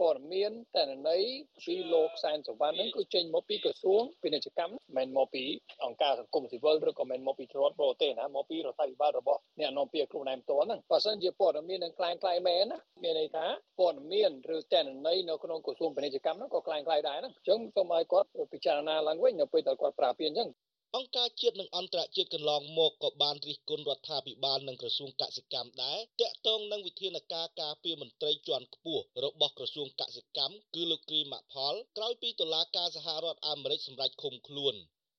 [0.00, 1.22] ព័ត៌មានតនន័យ
[1.64, 5.44] ពីលោកសែនសវណ្ណហ្នឹងគឺចេញមកពីក្រសួងពាណិជ្ជកម្មមិនមកពី
[5.84, 13.44] អង្គការសង្គមស៊ីវិលឬក៏មិនមកពីរដ្ឋបរទេសណាមកពីរដ្ឋាភិបាលរបស់អ្នកនាំពាក្យខ្លួនឯងផ្ទាល់ហ្នឹងបើសិនជាព័ត៌មាននឹងคล้ายคล้ายមែនណាមានន័យថា
[13.78, 20.48] ព័ត៌មានឬតនន័យនៅក្នុងក្រសួងពាណិជ្ជកម្មហ្នឹងក៏คล้ายคล้ายដែរហ្នឹងអញ្ចឹងសូមឲ្យគាត់ពិចារណាឡើងវិញនៅពេលដែលគាត់ប្រើពាក្យអញ្ចឹង
[20.95, 34.75] អង្គការជាតិនិងអន្តរជាតិកន្លងមកក៏បានរិះគន់រដ្ឋាភិបាលនិងក្រសួងកសិកម្មដែរតាក់ទងនឹងវិធានការការពារមន្ត្រីជាន់ខ្ពស់របស់ក្រសួងកសិកម្មគឺលោកគ្រីម៉ាក់ផលក្រោយពីតុលាការសហរដ្ឋអាមេរិកសម្រេចឃុំខ្លួន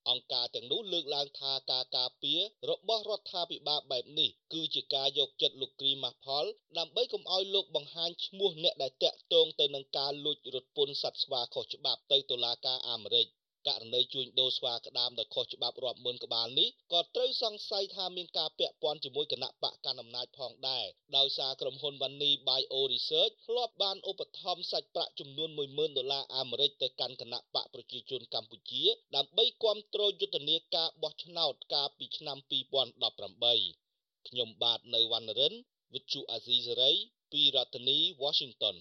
[0.09, 6.45] អង្គការទាំងនោះលើកឡើងថាការការពាររបស់រដ្ឋាភិបាលបែបនេះគឺជាការយកចិត្តលោកគ្រីម៉ាស់ផល
[6.79, 13.27] ដើម្បីកុំឲ្យលោកបង្ហាញឈ្មោះអ្នកដែលតាក់ទងទៅនឹងការលួចរត់ពន្ធសត្វស្វាខុសច្បាប់ទៅតុលាការអាមេរិក
[13.75, 28.85] ករណីជួញដូរស្វាក្តាមដោយខុសច្បាប់រាប់ម៉ឺនក្បាលនេះក៏ត្រូវសង្ស័យថាមានការពាក់ព័ន្ធជាមួយគណៈបកកណ្ដាលអំណាចផងដែរដោយសារក្រុមហ៊ុន Vanni Bio Research ធ្លាប់បានឧបត្ថម្ភសាច់ប្រាក់ចំនួន10000ដុល្លារអាមេរិកទៅកាន់គណៈបកប្រជាជនកម្ពុជា
[29.17, 32.39] ដើម្បីគ្រប់គ្រងយុទ្ធនាការបោះឆ្នោតកាលពីឆ្នាំ
[33.13, 35.55] 2018ខ្ញុំបាទនៅវណ្ណរិន
[35.93, 36.97] With Chu Azizi Saray
[37.33, 38.77] ពីរដ្ឋធានី Washington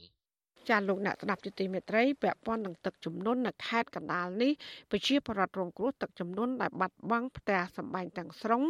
[0.69, 4.51] ចាលោកអ្នកស្ដាប់យុតិមេត្រីពាក់ព័ន្ធនឹងទឹកជំនន់នៅខេត្តកណ្ដាលនេះ
[4.91, 8.63] ប្រជាពលរដ្ឋរងគ្រោះទឹកជំនន់ដែលបាត់បង់ផ្ទះសម្បែងទាំងស្រុង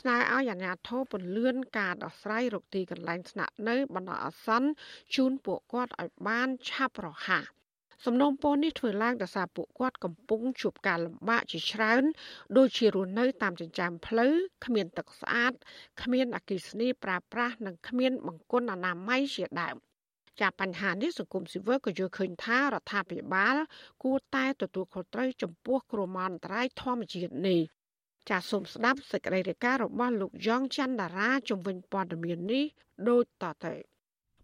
[0.00, 4.68] ស្នើឲ្យអាជ្ញាធរពន្លឿនការដោះស្រាយរកទីកន្លែងស្នាក់នៅបណ្ដោះអាសន្ន
[5.14, 7.44] ជូនពួកគាត់ឲ្យបានឆាប់រហ័ស
[8.04, 12.02] សំណុំពរនេះធ្វើឡើងដោយសារពួកគាត់កំពុងជួបការលំបាកជាច្រើន
[12.56, 15.52] ដូចជារស់នៅតាមចិញ្ចើមផ្លូវគ្មានទឹកស្អាត
[16.02, 19.76] គ្មានអគ្គិសនីប្រើប្រាស់និងគ្មានបង្គន់អនាម័យជាដើម
[20.40, 23.56] ចាបញ្ហានេះសង្គមស៊ីវិលក៏យល់ឃើញថារដ្ឋាភិបាល
[24.02, 27.60] គួរតែទទួលខុសត្រូវចំពោះគ្រោះមហន្តរាយធម្មជាតិនេះ
[28.30, 32.64] ចាសសូមស្ដាប់សេចក្តីរាយការណ៍របស់លោកយ៉ងច័ន្ទតារាជំវិញព័ត៌មាននេះ
[33.08, 33.74] ដូចតទៅ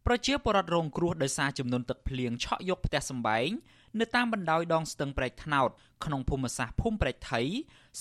[0.07, 3.51] ប្រជាពលរដ្ឋរងគ្រោះដោយសារចំនួនទឹកភ្លៀងឆក់យកផ្ទះសម្បែង
[4.01, 5.69] នៅតាមបណ្ដោយដងស្ទឹងប្រែកថ្នោត
[6.05, 7.41] ក្នុងភូមិសាស្ត្រភូមិប្រែកថៃ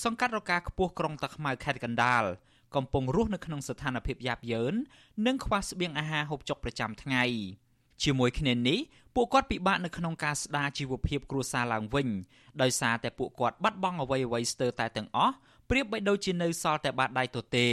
[0.02, 2.24] សង្កាត់រកាខ្ពស់ក្រុងតាខ្មៅខេត្តកណ្ដាល
[2.76, 4.74] កំពុងរស់នៅក្នុងស្ថានភាពយ៉ាប់យ៉ឺន
[5.26, 7.24] និងខ្វះស្បៀងអាហារហូបចុកប្រចាំថ្ងៃ។
[8.02, 8.78] ជាមួយគ្នានេះ
[9.14, 12.08] ពួកគាត់ពិបាកនៅក្នុងការស្ដារជីវភាពគ្រួសារឡើងវិញ
[12.62, 15.34] ដោយសារតែពួកគាត់បាត់បង់អ្វីអ្វីស្ទើរតែទាំងអស់
[15.70, 17.68] ប្រៀបបីដូចជានៅសល់តែបាតដៃទទេ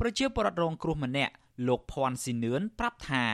[0.00, 1.32] ប្រជាពលរដ្ឋរងគ្រោះម្នាក់
[1.68, 3.24] លោកភ័ណ្ឌស៊ីនឿនប្រាប់ថា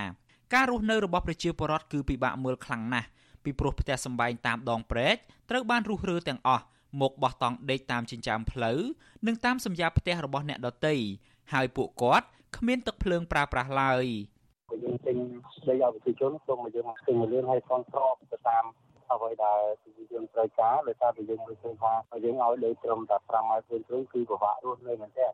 [0.55, 3.09] ការរស់នៅរបស់ប្រជាពលរដ្ឋគឺពិបាកមើលខ្លាំងណាស់
[3.45, 5.17] ពីព្រោះផ្ទះសម្បែងតាមដងព្រែក
[5.51, 6.65] ត្រូវបានរុះរើទាំងអស់
[7.01, 8.79] មកបោះតង់ដេកតាមចិញ្ចើមផ្លូវ
[9.27, 10.95] និងតាមសម្យាផ្ទះរបស់អ្នកដទៃ
[11.53, 14.07] ហើយពួកគាត់គ្មានទឹកភ្លើងប្រើប្រាស់ឡើយ។
[15.11, 15.31] បើយើង
[15.65, 18.65] ទិញដីឲ្យប្រជាជនសូមឲ្យយើងទិញលឿនឲ្យផងស្របទៅតាម
[19.13, 21.93] អ្វីដែលប្រជាជនត្រូវការដោយសារតែយើងមើលឃើញថា
[22.25, 25.27] យើងឲ្យដីត្រឹមតែ5ម៉ែត្រគ្រឿងគឺពិបាករស់នៅមែនទេ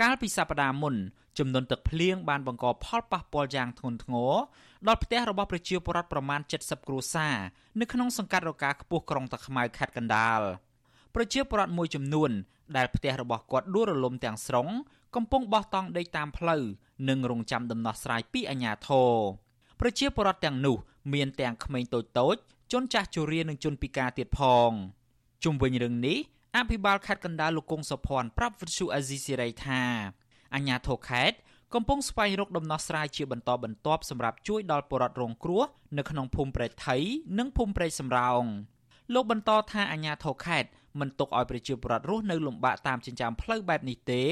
[0.00, 0.94] កាលពីសប្តាហ៍មុន
[1.38, 4.34] ចំនួនទឹកភ្លៀងបានបង្កផលប៉ះពាល់យ៉ាងធ្ងន់ធ្ងរ
[4.88, 7.36] ដល់ផ្ទះរបស់ប្រជាពលរដ្ឋប្រមាណ70គ្រួសារ
[7.80, 10.40] នៅក្នុងសង្កាត់រកាខ្ពស់ក្រុងតាខ្មៅខេត្តកណ្ដាល
[11.14, 12.30] ប្រជាពលរដ្ឋមួយចំនួន
[12.76, 14.68] ដែលផ្ទះរបស់គាត់ដួលរលំទាំងស្រុង
[15.14, 16.62] កំពុងបោះតង់ដេកតាមផ្លូវ
[17.08, 19.12] និងរងចាំដំណោះស្រាយពីអាជ្ញាធរ
[19.80, 20.76] ប្រជាពលរដ្ឋទាំងនោះ
[21.14, 22.36] មានទាំងក្មេងតូចតូច
[22.72, 24.70] ជនចាស់ជរានិងជនពិការទៀតផង
[25.44, 26.18] ជុំវិញរឿងនេះ
[26.56, 29.82] អភិបាលខេត្តកណ្ដាលលោកកុងសុភ័ណ្ឌប្រាប់វិទ្យុអាស៊ីសេរីថា
[30.54, 31.36] អាជ្ញាធរខេត្ត
[31.74, 35.64] កំពុងស្វែងរកដំណោះស្រាយជាបន្តបន្ទាប់សម្រាប់ជួយដល់ពលរដ្ឋរងគ្រោះ
[35.98, 36.96] នៅក្នុងភូមិព្រែកថៃ
[37.38, 38.44] និងភូមិព្រែកសំរោង
[39.14, 44.22] លោកបន្តថាអាជ្ញាធរខេត្ត មិនទុកឲ្យប្រជាពលរដ្ឋរស់នៅលំបាកតាមចិញ្ចើមផ្លូវបែបនេះទេ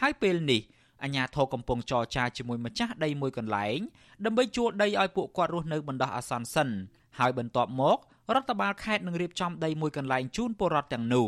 [0.00, 0.62] ហើយពេលនេះ
[1.02, 3.78] អាជ្ញាធរកំពុងចរចាជាមួយម្ចាស់ដីមួយកន្លែង
[4.24, 6.68] ដើម្បីជួលដីឲ្យពួកគាត់រស់នៅបណ្ដោះអាសន្នសិន
[7.18, 7.98] ហើយបន្ទាប់មក
[8.34, 11.26] រដ្ឋបាលខេត្តនឹងរៀបចំដីមួយកន្លែងជូនពលរដ្ឋទាំងនោះ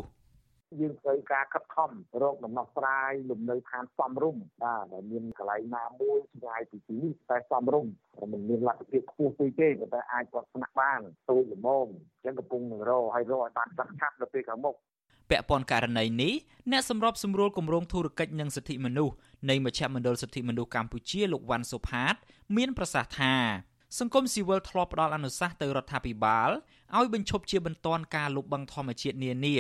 [0.80, 1.90] យើងត្រូវការខិតខំ
[2.22, 7.92] រកដំណោះស្រាយលំនៅឋានសមរម្យបាទដែលមានកន្លែងណាមួយឆ្ងាយពីទីនេះតែសមរម្យ
[8.32, 14.74] មិនមានលទ្ធភាពខ្ពស់ពេកទេប៉ុន្តែអាចគាត់ស្នាក់បានទូលល្មមអញ្ចឹងកំពុងនឹងរកឲ្យរកឲ្យបានស្អាតទៅពេលខាងមុខ
[15.30, 16.34] ពាក់ព័ន្ធករណីនេះ
[16.72, 19.14] អ្នកសម្របសម្រួលគម្រោងធុរកិច្ចនិងសិទ្ធិមនុស្ស
[19.50, 22.14] នៃមជ្ឈមណ្ឌលសិទ្ធិមនុស្សកម្ពុជាលោកវ៉ាន់សុផាត
[22.56, 23.34] មានប្រសាសន៍ថា
[23.98, 26.50] សង្គមស៊ីវិលធ្លាប់ផ្ដល់អនុសាសន៍ទៅរដ្ឋាភិបាល
[26.96, 29.56] ឲ្យបញ្ឈប់ជាបន្ទាន់ការលុបបង្ខំធម្មជាតិនានា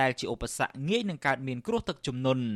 [0.00, 2.46] ដែលជាឧបសគ្គងាយនឹងកើតមានគ្រោះទឹកជំនន់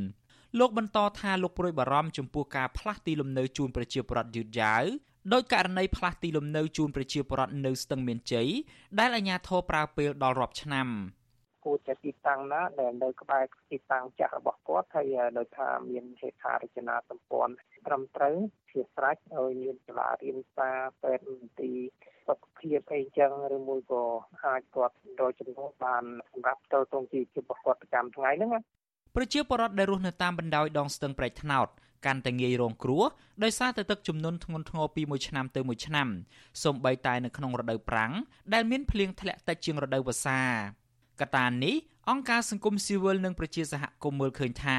[0.59, 4.85] លោកបន្តថាលោកព្រួយបារម្ភចំពោះការផ្លាស់ទីលំនៅជូនប្រជាពលរដ្ឋយឺតយ៉ាវ
[5.33, 8.49] ដោយករណីផ្លាស់ទីលំនៅជូនប្រជាពលរដ្ឋនៅស្ទឹងមានជ័យ
[8.99, 10.89] ដែលអាជ្ញាធរប្រើពេលដល់រាប់ឆ្នាំ។
[11.65, 17.55] គួរតែទីតាំងណាដែលនៅក្បែរទីតាំងចាស់របស់គាត់ហើយដោយថាមានហេដ្ឋារចនាសម្ព័ន្ធ
[17.87, 18.37] ត្រឹមត្រូវ
[18.71, 20.71] ជាស្រេចឲ្យមានសាលារៀនសា
[21.03, 21.79] ពេទ្យមន្ទីរ
[22.27, 24.05] សុខភាពអីចឹងឬមួយក៏
[24.45, 28.61] អាចគាត់រកចំណូលបានសម្រាប់ទៅក្នុងជីវភាពរបស់គាត់ប្រចាំថ្ងៃហ្នឹងណា
[29.17, 31.69] ប្រជាពលរដ្ឋដែលរស់នៅតាមបណ្ដោយដងស្ទឹងប្រែកថ្នោត
[32.07, 33.05] កាន់តែងាយរងគ្រោះ
[33.45, 36.09] ដោយសារតែទឹកជំនន់ធ្ងន់ធ្ងរពីមួយឆ្នាំទៅមួយឆ្នាំ
[36.63, 38.13] សូម្បីតែនៅក្នុងរដូវប្រាំង
[38.55, 40.41] ដែលមានភ្លៀងធ្លាក់តិចជាងរដូវវស្សា
[41.21, 41.77] កត្តានេះ
[42.11, 44.79] អង្គការសង្គមស៊ីវិលនិងប្រជាសហគមន៍មើលឃើញថា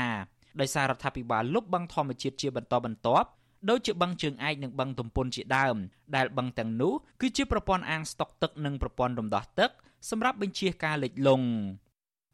[0.62, 3.27] ដោយសាររដ្ឋាភិបាលលុបបឹងធម្មជាតិជាបន្តបន្ទាប់
[3.69, 5.76] ដូចជាបឹងជើងឯកនិងបឹងទំពុនជាដើម
[6.15, 9.69] ដែលបឹងទាំងនោះគឺជាប្រព័ន្ធអាងស្តុកទឹកនិងប្រព័ន្ធរំដោះទឹក
[10.10, 11.47] សម្រាប់បញ្ជៀសការលិចលង់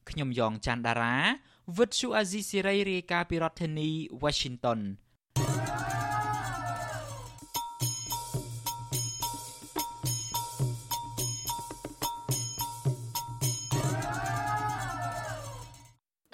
[0.09, 1.15] ខ្ញុំយ៉ងច័ន្ទដារា
[1.77, 3.89] វិទ្យុអាស៊ីសេរីរាយការណ៍ពីរដ្ឋធានី
[4.23, 4.79] Washington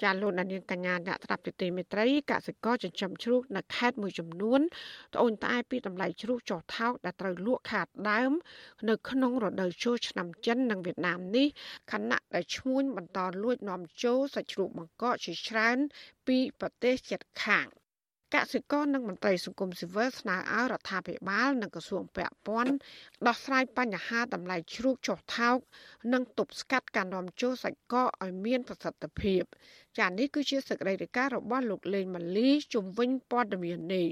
[0.04, 4.60] ចាលោកនាងកញ្ញាអ្នកត្រាប់ទទីមេត្រីកសិករចិញ្ចឹមជ្រូកនៅខេត្តមួយចំនួន
[5.14, 8.32] ត្អូញត្អែពីតម្លៃជ្រូកចុះថោកដែលត្រូវលក់ខាតដើម
[8.88, 11.46] នៅក្នុងរដូវចូលឆ្នាំចិននិងវៀតណាមនេះ
[11.92, 15.78] ខណៈដែលឈ្មួញបន្តលួចនាំចូលសាច់ជ្រូកបង្កកជាច្រើន
[16.26, 17.68] ពីប្រទេសជិតខាង។
[18.34, 22.74] កសិករនិងមន្ត្រីសង្គមស៊ីវិលស្នើឲ្យរដ្ឋាភិបាលនិងក្រសួងពាក់ព័ន្ធ
[23.26, 25.56] ដោះស្រាយបញ្ហាតម្លៃជ្រូកចុះថោក
[26.12, 29.42] និងទប់ស្កាត់ការនាំចូលសាច់កកឲ្យមានប្រសិទ្ធភាព
[29.98, 34.06] ចា៎នេះគឺជាសេចក្តីរាយការណ៍របស់លោកលេងម៉ាលីជំវិញព័ត៌មាននេះ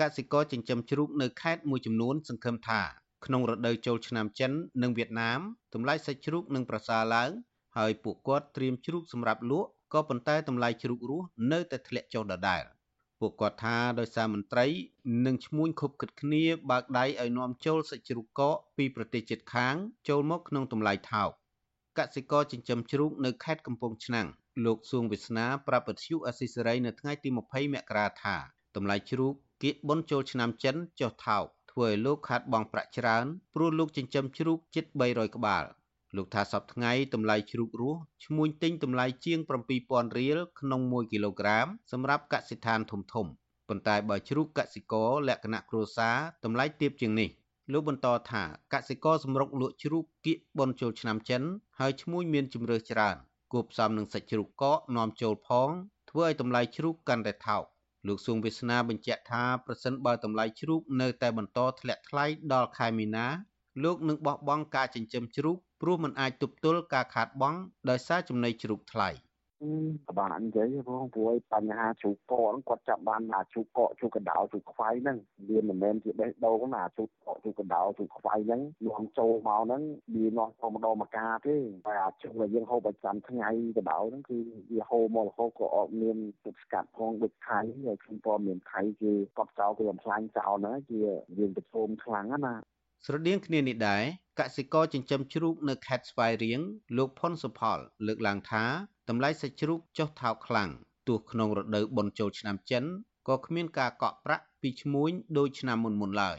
[0.00, 2.80] កសិករចិញ្ចឹមជ្រូកនៅខេត្តមួយចំនួន សង្ឃឹមថា
[3.26, 5.40] ក្នុងរដូវចូលឆ្នាំចិន និងវៀតណាម
[5.74, 7.30] តម្លៃសាច់ជ្រូកនឹងប្រសើរឡើង
[7.76, 12.64] ហើយពួកគាត់ត្រៀមជ្រូកសម្រាប់លក់ក៏ប៉ុន្តែតម្លៃជ្រូករស់នៅតែធ្លាក់ចុះដដែល
[13.20, 14.66] ពួកគាត់ថាដោយសារមន្ត្រី
[15.26, 19.74] និងឈ្មួញខົບគិតគ្នា បើកដៃឲ្យនាំចូលសាច់ជ្រូកកកពីប្រទេសជិតខាង
[20.08, 21.30] ចូលមកក្នុងតម្លៃថោក
[21.98, 24.28] កសិករចិញ្ចឹមជ្រូកនៅខេត្តកំពង់ឆ្នាំង
[24.64, 28.36] លោកសួងវាសនាប្រាប់ពធ្យុអស៊ីសេរីនៅថ្ងៃទី20មករាថា
[28.76, 35.64] តម្លៃជ្រូកគៀកបុនចូលឆ្នាំចិនចុះថោកធ្វើឲ្យលោកខាត់បង់ប្រាក់ច្រើនព្រោះលោកចិញ្ចឹមជ្រូកជិត300ក្បាល
[36.16, 39.38] លោកថាសប្តាហ៍ថ្ងៃតម្លៃជ្រូករស់ឈ្មួញទិញតម្លៃជាង
[39.78, 43.26] 7000រៀលក្នុង1គីឡូក្រាមសម្រាប់កសិដ្ឋានធំធំ
[43.68, 47.30] ប៉ុន្តែបើជ្រូកកសិករលក្ខណៈគ្រួសារតម្លៃទាបជាងនេះ
[47.72, 51.42] លោកបន្តថាកសិករសម្រុកលក់ជ្រូកគៀកបនចូលឆ្នាំចិន
[51.78, 53.16] ហើយឈ្មួញមានជំរើសច្រើន
[53.52, 55.70] គួបផ្សំនឹងសាច់ជ្រូកកកនាំចូលផង
[56.10, 57.64] ធ្វើឲ្យតម្លៃជ្រូកកាន់តែថោក
[58.06, 63.26] លោកសួងវាសនាបញ្ជាក់ថាប្រសិនបើតម្លៃជ្រូកនៅតែបន្តធ្លាក់ថ្លៃដល់ខែមីនា
[63.82, 67.58] លោកនឹងបោះបង់ការចិញ្ចឹមជ្រូក ព្រោះมันអាចទប់ទល់ការខាតបង់
[67.90, 69.08] ដោយសារចំណីជ្រូកថ្លៃ
[70.08, 75.18] ប្រហែលនិយាយផងព្រោះបញ្ហាជ្រូកកកហ្នឹងគាត់ចាប់បានថាជ្រូកកកជ្រូកកណ្ដោជ្រូកខ្វៃហ្នឹង
[75.48, 79.82] វាមិនមែនជាបេះដូងណាជ្រូកកកជ្រូកកណ្ដោជ្រូកខ្វៃហ្នឹងនាំចូលមកហ្នឹង
[80.14, 84.38] វានាំចូលម្ដងម្កាទេតែអាជ្រូកដែលយើងហូបប្រចាំថ្ងៃកណ្ដោហ្នឹងគឺ
[84.72, 90.98] វាហូរមករហូតក៏អត់មានទឹកស្កាត់ផងដូចថៃហើយខ្ញុំព័ត៌មានថៃគេកត់ចោលគេបំផ្លាញចោលហ្នឹងជា
[91.38, 92.54] យើងប្រឈមខ្លាំងណា
[93.06, 94.02] ស្រដៀងគ្នានេះដែរ
[94.40, 96.60] កសិករចិញ្ចឹមជ្រូកនៅខេត្តស្វាយរៀង
[96.96, 98.64] លោកផុនសុផល លើកឡើងថា
[99.08, 100.70] តម្លៃសាច់ជ្រូកចុះថោកខ្លាំង
[101.08, 102.84] ទោះក្នុងរដូវបុណ្យចូលឆ្នាំចិន
[103.28, 106.38] ក៏គ្មានការកក់ប្រាក់ពីឈ្មួញដូចឆ្នាំមុនមុនឡើយ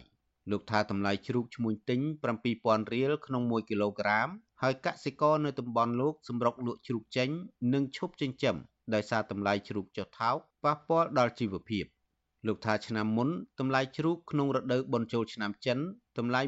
[0.51, 1.99] លោកថាតម្លៃជ្រូកឈ្មួញទិញ
[2.47, 4.27] 7000រៀលក្នុង1គីឡូក្រាម
[4.61, 7.29] ហើយកសិករនៅតំបន់លោកសម្រុកលក់ជ្រូកចេញ
[7.73, 8.55] និងឈប់ចិញ្ចឹម
[8.93, 11.85] ដោយសារតម្លៃជ្រូកចុះថោកប៉ះពាល់ដល់ជីវភាព
[12.47, 13.29] លោកថាឆ្នាំមុន
[13.59, 15.79] តម្លៃជ្រូកក្នុងរដូវបុណ្យចូលឆ្នាំចិន
[16.17, 16.39] តម្លៃ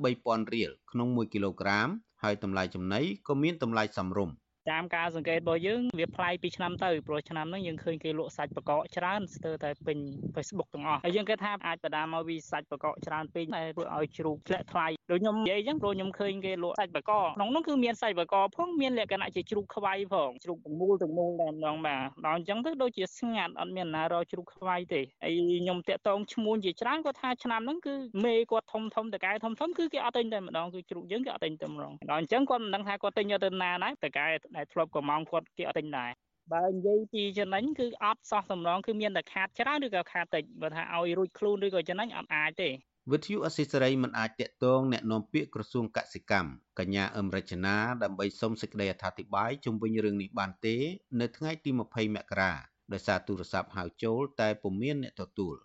[0.00, 1.88] 13000រៀលក្នុង1គីឡូក្រាម
[2.22, 4.34] ហើយតម្លៃចំណីក៏មានតម្លៃសមរម្យ
[4.70, 9.98] តាមការសង្កេតរបស់យើងវាប្លែកពីឆ្នាំទៅព្រោះឆ្នាំហ្នឹងយើងឃើញគេលក់សាច់បកកច្រើនស្ទើរតែពេញ
[10.34, 27.94] Facebook ទាំងអស់ហើយយើងគិតថាអាចបដាមកពីសាច់បកកច្រើនពេកតែធ្វើឲ្យជ្រូកធ្លាក់ថ្លៃដូចខ្ញុំនិយាយអញ្ចឹងព្រោះខ្ញុំឃើញគេលក់សាច់បកកក្នុងនោះគឺមានសាច់បកកផងមានលក្ខណៈជាជ្រូកខ្វៃផងជ្រូកទាំងមូលទាំងមូលតែម្ដងបាទដល់អញ្ចឹងទៅដូចជាស្ងាត់អត់មានណារកជ្រូកខ្វៃទេហើយខ្ញុំតាក់តងឈ្មោះជាច្រើនគាត់ថាឆ្នាំហ្នឹងគឺ
[28.24, 34.26] មេគាត់ធំធំតកែធំធំគឺគេអត់ទិញតែម្ដងគឺជ្រូកយើងគេអត់ទិញតែម្ដងដល់អញ្ចឹងគាត់មិនដឹងថាគាត់ទិញទៅណាដែរតកែ
[34.57, 36.11] ដែលធ្លាប់កំងគាត់គេអត់ទិញដែរ
[36.53, 42.69] បើនិយាយពីចំណេញគឺអត់សោះសំរងគឺមានតែខាតច្រើនឬក៏ខាតតិចបើថាឲ្យរួចខ្លួនឬក៏ចំណេញអត់អាចទេ
[43.11, 50.77] វិទ្យុអសិសរីមិនអាចតាក់ទងแนะនាំពាក្យក្រសួងកសិកម្មកញ្ញាអឹមរចនាដើម្បីសុំសេចក្តីអធិប្បាយជុំវិញរឿងនេះបានទេ
[51.21, 52.53] នៅថ្ងៃទី20មករា
[52.93, 55.55] ដោយសារទូរស័ព្ទហៅចូលតែពុំមានអ្នកទទួល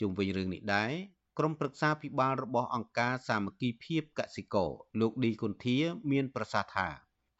[0.00, 0.92] ជុំវិញរឿងនេះដែរ
[1.38, 5.78] ក្រុមប្រឹក្សាភិបាលរបស់អង្គការសាមគ្គីភាពកសិករលោកឌីគុន្ធា
[6.10, 6.88] មានប្រសាសន៍ថា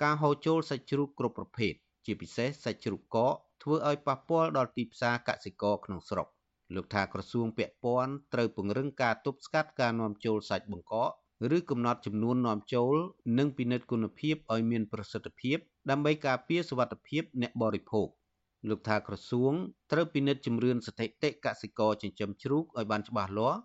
[0.04, 1.74] ការហូរចូលសាច់ជ្រូកគ្រប់ប្រភេទ
[2.06, 3.34] ជាពិសេសសាច់ជ្រូកកក
[3.64, 6.28] ធ្វើឲ្យប៉ះពាល់ដល់ទីផ្សារកសិករក្នុងស្រុក
[6.76, 11.12] លោកថាក្រសួងពាក់ព័ន្ធត្រូវពង្រឹងការទប់ស្កាត់ការនាំចូលសាច់បង្កក
[11.58, 12.96] ឬកំណត់ចំនួននាំចូល
[13.38, 15.58] និងពិនិត្យគុណភាពឲ្យមានប្រសិទ្ធភាព
[15.90, 18.08] ដើម្បីការពារសុវត្ថិភាពអ្នកបរិភោគ
[18.70, 19.54] លោកថាក្រសួង
[19.92, 23.60] ត្រូវពិនិត្យជំរឿនស្ថិតិកសិករចិញ្ចឹមជ្រូកឲ្យបានច្បាស់លាស់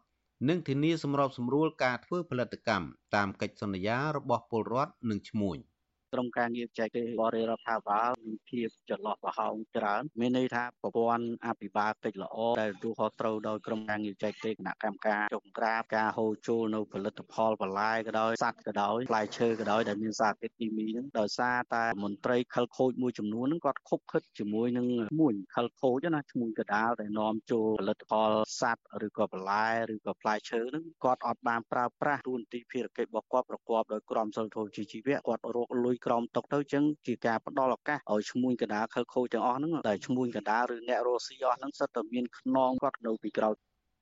[0.49, 5.59] និងធានាសម្របសម្រួលការធ្វើផលិតកម្មតាមកិច្ចសន្យារបស់ពលរដ្ឋនិងឈ្មួញ។
[6.13, 24.87] ក្រុមការងារបច្ចេកទេសបរិរដ្ឋាភិបាលមានភាពចន្លោះប្រហោងច្រើនមានន័យថាប្រព័ន្ធអភិបាលកិច្ចល្អដែលទទួលខុសត្រូវដោយក្រុមការងារបច្ចេកទេសគណៈកម្មការចុងក្រាបការហូរចូលនៅផលិតផលបន្លែក៏ដោយសត្វក៏ដោយផ្លែឈើក៏ដោយដែលមានសារធាតុគីមីហ្នឹងដោយសារតែមន្ត្រីខិលខូចមួយចំនួនហ្នឹងគាត់ខុបខិតជាមួយនឹង
[25.21, 43.55] មួយខិលខូចណាឈ្មោះកដាលដែលនាំចូលផលិតផលសត្វឬក៏បន្លែឬក៏ផ្លែឈើហ្នឹងគាត់អត់បានប្រើប្រាស់ទូនទីភារកិច្ចរបស់គាត់ប្រកបដោយក្រមសីលធម៌ជីវៈគាត់រកលុយក្រោមតុកទៅចឹងជាការផ្ដល់ឱកាសឲ្យឈ្មួញកណ្ដាលខិលខូចទាំងអស់ហ្នឹងតែឈ្មួញកណ្ដាលឬអ្នករស់ស៊ីអស់ហ្នឹងសិតតែមានខ្នងគាត់នៅពីក្រោយ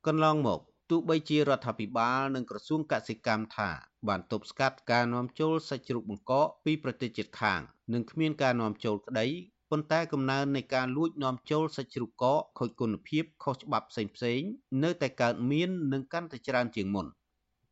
[0.06, 0.60] កន្លងមក
[0.90, 3.70] ទោះបីជារដ្ឋាភិបាលនិងក្រសួងកសិកម្មថា
[4.08, 7.60] បានទប់ស្កាត់ការនាំចូលសាច់ជ្រូកបង្កកពីប្រទេសជិតខាង
[7.94, 9.26] និងគ្មានការនាំចូលក្តី
[9.70, 14.50] ប៉ុន្តែកំណើននៃការលួចនាំចូលសាច់ជ្រូកកកខូចគុណភាពខុសច្បាប់ផ្សេងៗ
[14.84, 17.06] នៅតែកើតមាននិងកាន់តែច្រើនជាងមុន។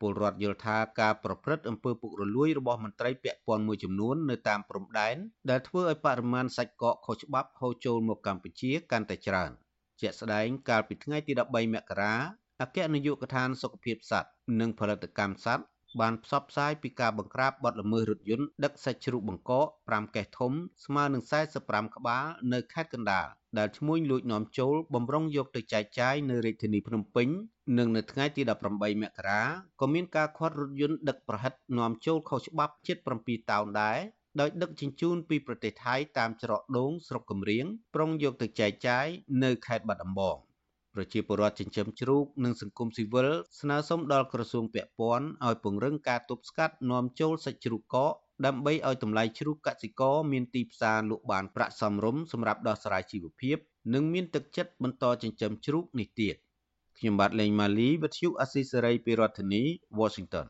[0.01, 5.17] ពលរដ្ឋយល់ថាការប្រព្រឹត្តអំពើពុករលួយរបស់មន្ត្រីពាក់ព័ន្ធមួយចំនួននៅតាមព្រំដែន
[5.51, 9.51] ដែលធ្វើឲ្យបរិមាណសាច់កកខុសច្បាប់ហូរចូលមកកម្ពុជាកាន់តែច្រើន
[10.01, 12.15] ជាក់ស្ដែងកាលពីថ្ងៃទី13មករា
[12.63, 14.31] អគ្គនាយកដ្ឋានសុខភាពសត្វ
[14.61, 15.65] និងផលិតកម្មសត្វ
[16.01, 20.53] បានផ្សព្វផ្សាយពីការបង្ក្រាបបទល្មើសរថយន្តដឹកសាច់ជ្រូកបង្កក5កេសធំ
[20.85, 21.23] ស្មើនឹង
[21.59, 27.29] 45ក្បាលនៅខេត្តកណ្ដាល ដែលឈ្មួញលួចនាំចូលបំរុងយកទៅចែកចាយនៅរាជធានីភ្នំពេញ
[27.79, 29.43] និងនៅថ្ងៃទី18មករា
[29.81, 33.99] ក៏មានការខាត់រថយន្តដឹកប្រហិតនាំចូលខុសច្បាប់ជិត7តោនដែរ
[34.41, 39.07] ដោយដឹកជញ្ជូនពីប្រទេសថៃតាមច្រកដូងស្រុកកំរៀងប្រុងយកទៅចែកចាយ
[39.45, 40.37] នៅខេត្តបាត់ដំបង
[40.95, 43.29] ប្រជាពលរដ្ឋចិញ្ចឹមជ្រូកនិងសង្គមស៊ីវិល
[43.61, 48.15] ស្នើសុំដល់ក្រសួងពាក់ព័ន្ធឲ្យពង្រឹងការទប់ស្កាត់នាំចូលសាច់ជ្រូកកក
[48.47, 53.57] ដើម្បីឲ្យតម្លៃជ្រូកកសិករមានទីផ្សារលក់បានប្រាក់សមរម្យសម្រាប់ដោះស្រាយជីវភាព
[53.95, 56.37] និងមានទឹកចិត្តបន្តចិញ្ចឹមជ្រូកនេះទៀត
[56.99, 59.63] ខ្ញុំបាទលេងម៉ាលីវិទ្យុអស៊ីសេរីពីរដ្ឋធានី
[60.01, 60.47] Washington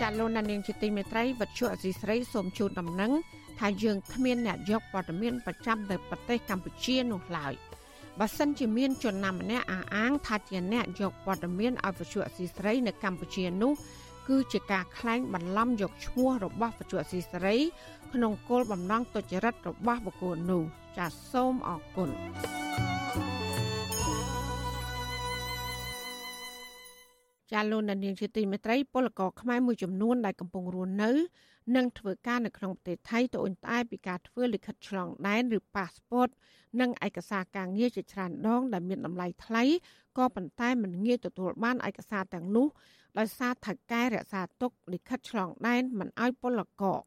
[0.00, 3.12] ចាលោកនាងជាទីមេត្រីវិទ្យុអស៊ីសេរីសូមជូនដំណឹង
[3.58, 7.54] ថាយើងគ្មានអ្នកយកព័ត៌មានប្រចាំនៅប្រទេសកម្ពុជានោះឡើយ
[8.20, 13.72] បើសិនជាមានជនណាម្នាក់អះអាងថាជាអ្នកយកព័ត៌មានឲ្យវិទ្យុអស៊ីសេរីនៅកម្ពុជានោះ
[14.28, 17.56] គឺជាការក្លែងបន្លំយកឈ្មោះរបស់វិទ្យុអស៊ីសេរី
[18.12, 20.62] ក្នុងគោលបំណងទុច្ចរិតរបស់បុគ្គលនោះ
[20.96, 22.10] ចាសសូមអរគុណ
[27.52, 31.10] ចាលោកនាងជាទីមេត្រីពលករខ្មែរមួយចំនួនដែលកំពុងរស់នៅ
[31.74, 36.28] និងធ្វើការនៅក្នុងប្រទេសថៃត្អូញត្អែពីការធ្វើលិខិតឆ្លងដែនឬប៉ាសពត
[36.80, 39.62] និងឯកសារការងារជាច្រើនដងដែលមានតម្លៃថ្លៃ
[40.18, 42.66] ក៏ប៉ុន្តែមិនងាយទទួលបានឯកសារទាំងនោះ
[43.18, 46.98] ដោយសារថៅកែរក្សាទុកលិខិតឆ្លងដែនមិនអោយពលករ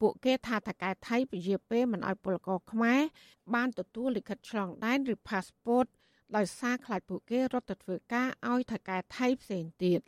[0.00, 3.00] ពួកគេថាថៅកែថៃពជាពេលមិនអោយពលករខ្មែរ
[3.54, 5.86] បានទទួលលិខិតឆ្លងដែនឬ passport
[6.36, 10.00] ដោយសារខ្លាចពួកគេរត់ទៅធ្វើការឲ្យថៅកែថៃផ្សេងទៀត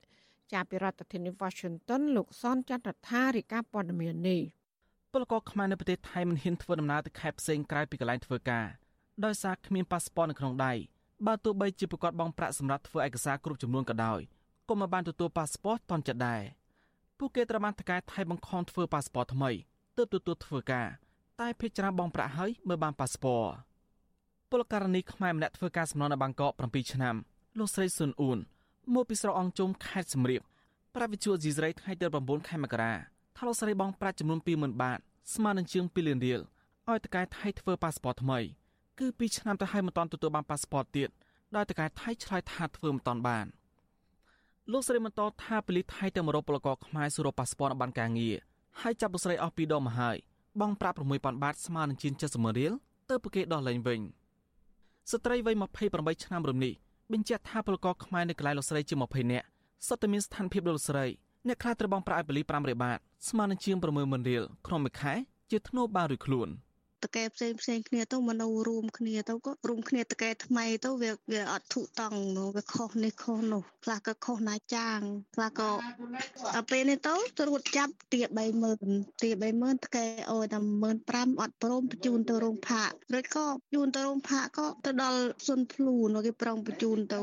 [0.52, 4.40] ចាប់ពីរដ្ឋធានី Washington លោកសនចន្ទរដ្ឋារាយការណ៍ព័ត៌មាននេះ
[5.12, 8.66] ពលករខ្មែរនៅប្រទេសថៃមិនហ៊ានធ្វើដំណើរទៅខេត្តផ្សេងក្រៅពីកន្លែងធ្វើការ
[9.24, 10.72] ដោយសារគ្មានប៉ាសពតនៅក្នុងដៃ
[11.26, 14.20] បើទោះបីជាប្រកាសបង់ប្រាក់សម្រាប់ធ្វើឯកសារគ្រប់ចំនួនក៏ដោយ
[14.68, 16.42] ក៏មិនបានទទួលប៉ាសពតតន់ចិត្តដែរ
[17.18, 19.50] ពួកគេត្រូវបានថកែថៃបង្ខំធ្វើប៉ាសពតថ្មី
[19.96, 20.88] ទើបទទួលធ្វើការ
[21.40, 23.50] តែភេកច្រើនបង់ប្រាក់ហើយមើលបានប៉ាសពត
[24.50, 27.16] ពលករនីខ្មែរម្នាក់ធ្វើការសំណងនៅបាងកក7ឆ្នាំ
[27.58, 28.38] លោកស្រីស៊ុនអ៊ូន
[28.94, 30.42] មកពីស្រុកអង្គជុំខេត្តសំរៀប
[30.94, 32.92] ប្រាវិជួស៊ីស្រីថ្ងៃទី9ខែមករា
[33.36, 34.98] ថាលោកស្រីបង់ប្រាក់ចំនួន20000បាត
[35.34, 36.40] ស្មើនឹងជាង2លានរៀល
[36.88, 38.38] ឲ្យតកែថៃធ្វើប៉ាសពតថ្មី
[38.98, 41.08] គឺ2ឆ្នាំទៅហើយមិនទាន់ទទួលបានប៉ាសពតទៀត
[41.56, 43.46] ដោយតកែថៃឆ្លើយថាធ្វើមិនទាន់បាន
[44.72, 48.36] លោកស្រីបន្តថាប៉ូលីសថៃទៅមករកពលករខ្មែរសួរប៉ាសពតបានការងារ
[48.80, 50.16] ហើយចាប់លោកស្រីអស់ពីរដងមកហើយ
[50.60, 52.72] បង់ប្រាក់6000បាតស្មើនឹងជាង70រៀល
[53.10, 54.00] ទៅពួកគេដោះលែងវិញ
[55.10, 55.54] ស្ត្រីវ័យ
[55.90, 56.74] 28ឆ្នាំរំនេះ
[57.12, 59.46] បញ្ជាក់ថាពលករខ្មែរនៅកន្លែងលោកស្រីជាង20នាក់
[59.86, 61.04] សុទ្ធតែមានស្ថានភាពដូចលោកស្រី
[61.46, 65.14] អ្នកខ្លះត្រូវបង់ប្រាក់ឲ្យបលី5រៀលបាតស្មើនឹងជាង60000រៀលក្នុងមួយខែ
[65.50, 66.48] ជាធ្នូបានរួចខ្លួន។
[67.04, 72.20] តកែផ្សេងផ្សេងគ្នាទៅមកនៅរួមគ្នាទៅក៏រួមគ្នាតកែថ្មីទៅវាវាអត់ធុតង់
[72.56, 75.00] វាខុសនេះខុសនោះខ្លះក៏ខុសណាចាង
[75.34, 75.70] ខ្លះក៏
[76.54, 78.20] ដល់ពេលនេះទៅត្រួតចាប់ទា
[78.72, 87.20] 30000ទា30000តកែអូតែ15000អត់ព្រមបញ្ជូនទៅរោងផាករួចក៏ជូនទៅរោងផាកក៏ទៅដល់សុនភ្លូនោះគេប្រងបញ្ជូនទៅ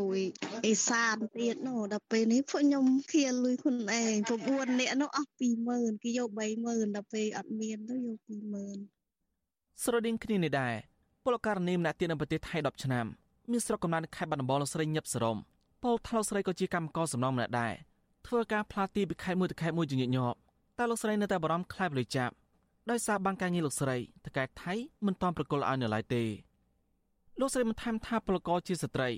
[0.65, 5.29] អេសានទៀតនោះដល់ពេលនេះពួកខ្ញុំឃាលុយខ្លួនឯង9នាក់នោះអស់
[5.67, 9.02] 20000គេយក30000ដល់ពេលអត់មានទៅយក20000
[9.83, 10.73] ស្រដៀងគ្នានេះដែរ
[11.23, 13.05] ពលករនីម្នាក់ទៀតនៅប្រទេសថៃ10ឆ្នាំ
[13.51, 15.37] មានស្រុកកំណើតនៅខេត្តបាត់ដំបងលោកស្រីញឹបសរម
[15.83, 17.73] ពលថ្លៅស្រីក៏ជាកម្មករសំណងម្នាក់ដែរ
[18.27, 20.37] ធ្វើការផ្លាទីពីខេត្តមួយទៅខេត្តមួយជាញឹកញាប់
[20.77, 22.33] តែលោកស្រីនៅតែបារម្ភខ្លាចលុយចាប់
[22.89, 24.73] ដោយសារបានការងារលោកស្រីតកែថៃ
[25.05, 26.23] មិនតន់ប្រគល់ឲ្យនៅឡើយទេ
[27.39, 29.09] លោកស្រីបានថែមថាពលករជាស្ត្រី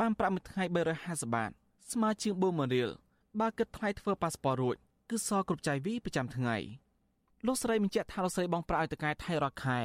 [0.00, 0.64] បានប្រាក់មួយថ្ងៃ
[1.00, 1.50] 350បាត
[1.92, 2.90] ស្មើជាង40000រៀល
[3.40, 4.76] បើគិតថ្លៃធ្វើប៉ាសពតរួច
[5.10, 6.56] គឺសល់គ្រប់ចាយវីប្រចាំថ្ងៃ
[7.46, 9.78] លោកស្រីបញ្ជាក់ថាលោកស្រីបងប្រាក់ឲ្យតកែថៃរាល់ខែ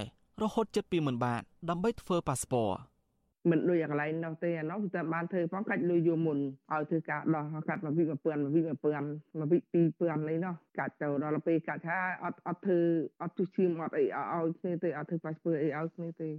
[0.44, 2.78] រហូតជិត20000បាតដើម្បីធ្វើប៉ាសពត
[3.50, 6.38] មិនដូចអាកន្លែងនោះទេអានោះគឺតែបានធ្វើផងកាច់លុយយកមុន
[6.72, 9.04] ឲ្យធ្វើការដោះកាត់មកវិកពឿនមកវិកពឿន
[9.40, 12.80] មកវិកពីពឿននេះនោះកាច់ទៅដល់ពេលកាច់ថាអត់អត់ធ្វើ
[13.22, 16.30] អត់ទុះឈាមអត់អីឲ្យគ្នាទេអត់ធ្វើប៉ាសពើអីឲ្យគ្នាទេ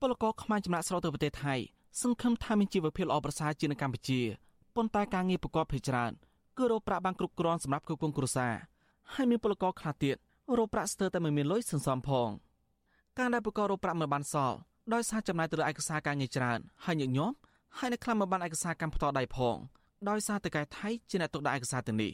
[0.00, 1.54] ពលករខ្មែរចំណាក់ស្រុកទៅប្រទេសថៃ
[2.02, 4.20] សង្ឃឹមថាមានជីវភាពល្អប្រសើរជាងនៅកម្ពុជា
[4.76, 6.12] ប៉ុន្តែការងារប្រកបភេច្រើន
[6.58, 8.54] គឺរោប្រាក់បានគ្រប់គ្រាន់សម្រាប់គ្រប់គ្រងគ្រួសារ
[9.14, 10.16] ហើយមានពលករខ្លះទៀត
[10.58, 12.28] រោប្រាក់ស្ទើរតែមិនមានលុយសន្សំផង
[13.18, 14.58] ការដែលពលកររោប្រាក់មិនបានសល់
[14.94, 17.36] ដោយសារចំណាយទៅលើឯកសារការងារច្រើនហើយញឹកញាប់
[17.78, 19.56] ហើយនៅខ្លះមិនបានឯកសារកម្មផ្ទាល់ដៃផង
[20.08, 22.12] ដោយសារតកែថៃជាអ្នកទុកដាក់ឯកសារទាំងនេះ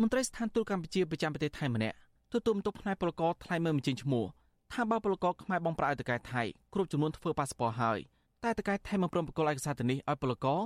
[0.00, 1.96] មន្ត្រីស្ថានទូតកម្ពុជាប្រចាំប្រទេសថៃម្នាក់
[2.32, 4.24] ទទួលបន្ទុកផ្នែកពលករថ្លៃមើលបញ្ចេញឈ្មោះ
[4.72, 6.42] ថាបើពលករខ្មែរបងប្រាក់ឲ្យតកែថៃ
[6.74, 7.98] គ្រប់ចំនួនធ្វើប៉ាសពតហើយ
[8.44, 10.60] តែតកែថៃមិនព្រមបកគលឯកសារទាំងនេះឲ្យពលករ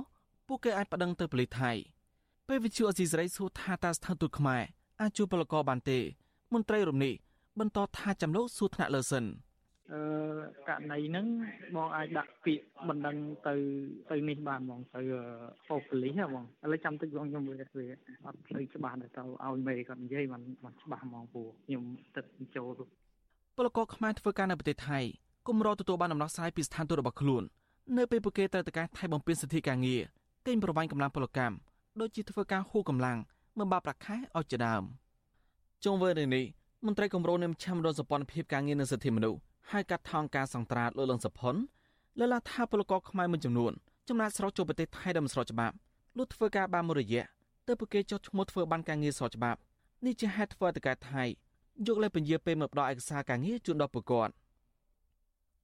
[0.47, 1.71] ពួកគេអាចប្តឹងទៅប៉ូលីសថៃ
[2.47, 4.63] ពេលវិទ្យុអេស៊ីសរ៉ៃសួរថាតើស្ថានទូតខ្មែរ
[5.01, 5.99] អាចជួយពលករបានទេ
[6.53, 7.13] មន្ត្រីរំនេះ
[7.59, 9.25] បន្តថាចាំលោកសួរថ្នាក់លើសិន
[9.93, 10.01] អឺ
[10.69, 11.25] ករណីហ្នឹង
[11.75, 13.55] បងអាចដាក់ពាក្យបណ្ដឹងទៅ
[14.11, 15.01] ទៅនេះបានហ្មងទៅ
[15.69, 17.63] អូប៉ូលីសហ្មងឥឡូវចាំតិចបងខ្ញុំវាវា
[18.25, 21.83] អត់ភ្លឺច្បាស់ទៅទៅឲ្យមេគាត់និយាយមិនមិនច្បាស់ហ្មងពូខ្ញុំ
[22.15, 22.25] ទឹក
[22.55, 22.81] ចូល
[23.57, 24.99] ពលករខ្មែរធ្វើការនៅប្រទេសថៃ
[25.47, 27.43] គុំរទទួលបានដំណោះស្រាយពីស្ថានទូតរបស់ខ្លួន
[27.97, 30.01] នៅពេលពួកគេត្រូវទៅការថៃបំពេញសិទ្ធិការងារ
[30.47, 31.55] កេងប្រវ័ញ្ចកម្លាំងពលកម្ម
[32.01, 33.17] ដូចជាធ្វើការហួសកម្លាំង
[33.57, 34.83] មិនបាប្រាក់ខែឲ្យជាដើម
[35.83, 36.45] ចុងវើនេះ
[36.85, 39.39] មន្ត្រីគម្រោងនៃមជ្ឈមណ្ឌលសម្ព័ន្ធភាពការងារនិងសិទ្ធិមនុស្ស
[39.71, 41.55] ហើយកាត់ថងការសង្ត្រាតលើលងសុផុន
[42.19, 43.73] លើឡាថាពលករខ្មែរមួយចំនួន
[44.09, 45.75] ចំណាក់ស្រុកចូលប្រទេសថៃដោយមិនស្របច្បាប់
[46.17, 47.23] លុះធ្វើការបានមួយរយៈ
[47.67, 49.59] ទើបពួកគេចុះឈ្មោះធ្វើបានការងារស្របច្បាប់
[50.05, 51.23] នេះជាហេតុធ្វើឲ្យតកែថៃ
[51.87, 54.33] យកលេខពញាពេលមកផ្ដល់ឯកសារការងារជូនដល់ពលរដ្ឋ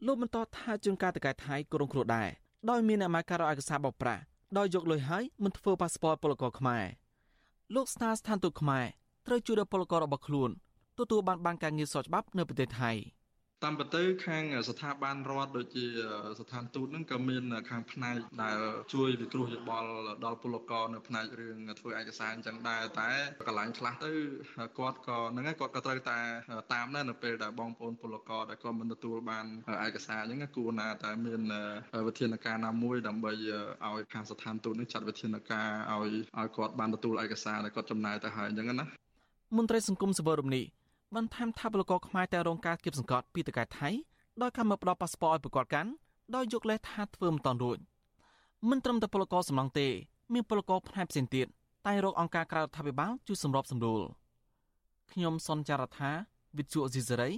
[0.05, 2.29] លោកបន្តថាជួនកាលតកែថៃក៏រងគ្រោះដែរ
[2.69, 4.21] ដោយមានអាមាការឯកសារបោកប្រាស់
[4.57, 6.85] ដោយយកលុយហើយមិនធ្វើប៉ាសពតពលករខ្មែរ
[7.75, 8.85] លោកស្នើស្ថានទូតខ្មែរ
[9.27, 10.51] ត្រូវជួយដល់ពលកររបស់ខ្លួន
[10.99, 12.91] ទទួលបានបានការងារស្របច្បាប់នៅប្រទេសថៃ។
[13.65, 15.85] តាមពិតទៅខាងស្ថាប័នរដ្ឋដូចជា
[16.39, 18.57] ស្ថានទូតហ្នឹងក៏មានខាងផ្នែកដែល
[18.93, 19.89] ជួយវិគ្រោះយោបល់
[20.25, 23.09] ដល់ពលករនៅផ្នែករឿងធ្វើឯកសារអញ្ចឹងដែរតែ
[23.47, 24.11] កន្លែងខ្លះទៅ
[24.79, 26.19] គាត់ក៏ហ្នឹងហើយគាត់ក៏ត្រូវតែ
[26.73, 29.45] តាមដែរនៅពេលដែលបងប្អូនពលករដែលគាត់មិនទទួលបាន
[29.85, 31.41] ឯកសារអញ្ចឹងគួរណាតែមាន
[32.07, 38.85] វិធានការណាមួយដើម្បីឲ្យខាងស្ថានទូតនេះចាត់វិធានការឲ្យឲ្យគាត់បានទទួលឯកសារដែលគាត់ចំណាយទៅហើយអញ្ចឹងណា
[39.57, 40.65] មន្ត្រីសង្គមសវរមនេះ
[41.15, 43.89] បន្ថែមថាពលករខ្មែរតែរងការគៀបសង្កត់ពីតកែថៃ
[44.41, 45.89] ដោយការមកផ្ដល់ប៉ាសពតឲ្យប្រកបកាន់
[46.35, 47.77] ដោយយកលេសថាធ្វើមិនតាន់រួច
[48.69, 49.87] មិនត្រឹមតែពលករសំឡងទេ
[50.33, 51.47] មានពលករផ្នែកផ្សេងទៀត
[51.87, 54.01] តែរកអង្គការក្រៅរដ្ឋាភិបាលជួយសម្របសម្រួល
[55.11, 56.11] ខ្ញុំសុនចាររថា
[56.57, 57.29] វិទ្យុអេស៊ីសេរី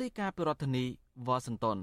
[0.00, 0.84] រាយការណ៍ពីរដ្ឋធានី
[1.26, 1.78] វ៉ាស៊ីនតោន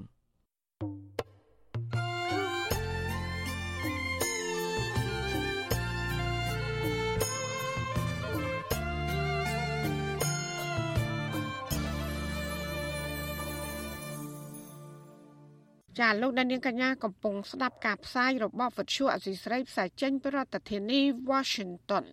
[15.98, 22.04] ចាលោកដានៀងកញ្ញាកំពុងស្ដាប់ការផ្សាយរបស់វិទ្យុអសីស្រីផ្សាយចេញពីរដ្ឋធានី Washington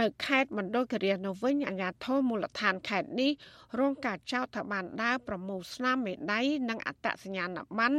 [0.00, 3.32] នៅខេត្តមណ្ឌលគិរីនៅវិញអាជ្ញាធរមូលដ្ឋានខេត្តនេះ
[3.78, 7.98] រងការចោទថាបានដើរប្រមូលស្នាមមេដៃនិងអត្តសញ្ញាណប័ណ្ណ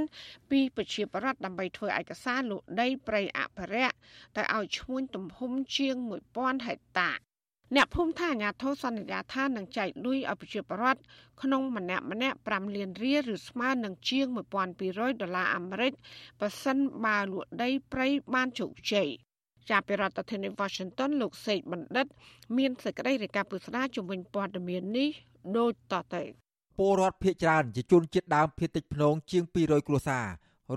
[0.52, 3.96] ពីប្រជាពលរដ្ឋដើម្បីធ្វើឯកសារលក់ដីព្រៃអភិរក្ស
[4.38, 5.96] ទៅឲ្យឈ្មួញទំហំជាង
[6.34, 7.12] 1000ហិកតា
[7.76, 11.02] អ្នកភូមិថាអាញាធរសន្យាថានឹងចែកលុយឲ្យប្រជាពលរដ្ឋ
[11.42, 14.26] ក្នុងម្នាក់ម្នាក់5លានរៀលឬស្មើនឹងជាង
[14.76, 15.94] 1200ដុល្លារអាមេរិក
[16.40, 19.10] បើសិនបើលក់ដីព្រៃបានជោគជ័យ
[19.70, 22.06] ចាប់ពីរដ្ឋធានី Washington លោកសេកបណ្ឌិត
[22.58, 25.10] មានសេចក្តីរាយការណ៍ពុស្ដាជំវិញព័ត៌មាននេះ
[25.58, 26.24] ដូចតទៅ
[26.78, 30.26] ពលរដ្ឋភៀកច្រើនជាជនជាតិដើមភៀតតិចភ្នងជាង200គ្រួសារ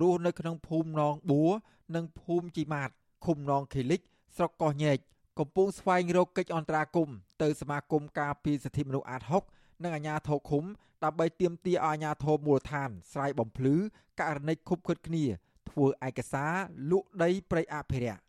[0.00, 1.52] រស់នៅក្នុងភូមិនងបួរ
[1.94, 2.90] និងភូមិជីម៉ាត
[3.24, 4.00] ឃុំនងខេលិច
[4.36, 4.98] ស្រុកកោះញែក
[5.40, 9.22] កំពុងស្វែងរកកិច្ចអន្តរាគមន៍ទៅសមាគមការពារសិទ្ធិមនុស្សអាត
[9.52, 10.64] 6និងអាជ្ញាធរឃុំ
[11.04, 13.74] ដើម្បីទាមទារឲ្យអាជ្ញាធរមូលដ្ឋានស្រាយបំភ្លឺ
[14.20, 15.24] ករណីខុបខិតគ្នា
[15.70, 16.52] ធ្វើឯកសារ
[16.90, 18.20] លក់ដីព្រៃអភិរក្ស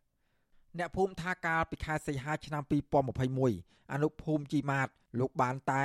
[0.77, 2.63] អ្នកភូមិថាកាលពីខែសីហាឆ្នាំ
[3.27, 4.87] 2021អនុភូមិជីម៉ាត
[5.19, 5.83] លោកបានតែ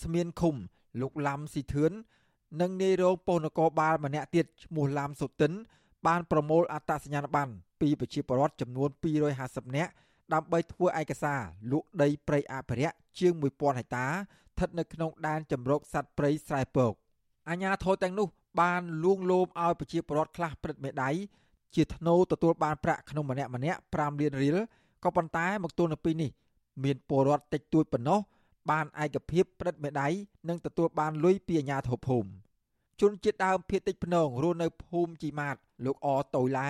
[0.00, 0.54] ស្មានឃុំ
[1.00, 1.92] លោកឡាំស៊ីធឿន
[2.60, 5.52] និងនាយរងប៉ុស្តិ៍នគរបាលម្នាក់ទៀតឈ្មោះឡាំសុទិន
[6.06, 8.88] បានប្រមូលអត្តសញ្ញាណប័ណ្ណពីប្រជាពលរដ្ឋចំនួន
[9.32, 9.92] 250នាក់
[10.34, 11.40] ដើម្បីធ្វើឯកសារ
[11.72, 16.92] លក់ដីព្រៃអភិរក្សជាង1000ហិកតាស្ថិតនៅក្នុងដែនជម្រកសត្វព្រៃស្រែពក
[17.48, 18.28] អាជ្ញាធរទាំងនោះ
[18.60, 21.10] បានលួងលោមឲ្យប្រជាពលរដ្ឋខ្លះព្រឹត្តមេដៃ
[21.74, 24.58] ជាធ្នូទទួលបានប្រាក់ក្នុងម្នាក់ម្នាក់5លានរៀល
[25.04, 26.30] ក៏ប៉ុន្តែមកទល់នៅពេលនេះ
[26.84, 28.20] មានពលរដ្ឋតិចតួចប៉ុណ្ណោះ
[28.70, 30.08] បានឯកភាពព្រឹត្តមេដៃ
[30.48, 32.28] និងទទួលបានលុយពីអាជ្ញាធរភូមិ
[33.00, 36.68] ជនជាតិដើមភាគតិចភ្នងរស់នៅភូមិជីម៉ាតលោកអតូឡែ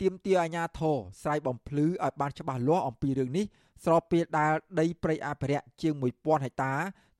[0.00, 3.46] ទៀមទាអាញាធរស្រ័យបំភ្លឺឲ្យបានច្បាស់លាស់អំពីរឿងនេះ
[3.84, 6.74] ស្របពេលដែលដីព្រៃអភិរក្សជាង1000ហិកតា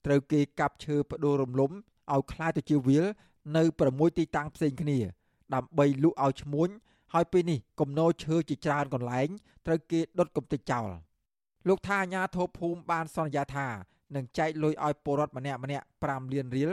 [0.07, 1.71] ត្រូវគេកាប់ឈើផ្ដួលរំលំ
[2.13, 3.05] ឲ្យคล้ายទៅជាវាល
[3.57, 4.99] នៅ6ទីតាំងផ្សេងគ្នា
[5.55, 6.69] ដើម្បីលក់ឲ្យឈ្មួញ
[7.13, 9.29] ហើយពេលនេះគំនរឈើជាច្រើនកន្លែង
[9.67, 10.89] ត្រូវគេដុតកំទេចចោល
[11.69, 13.69] លោកថាអាញាធរភូមិបានសន្យាថា
[14.17, 16.71] នឹងចែកលុយឲ្យពលរដ្ឋម្នាក់ម្នាក់5លានរៀល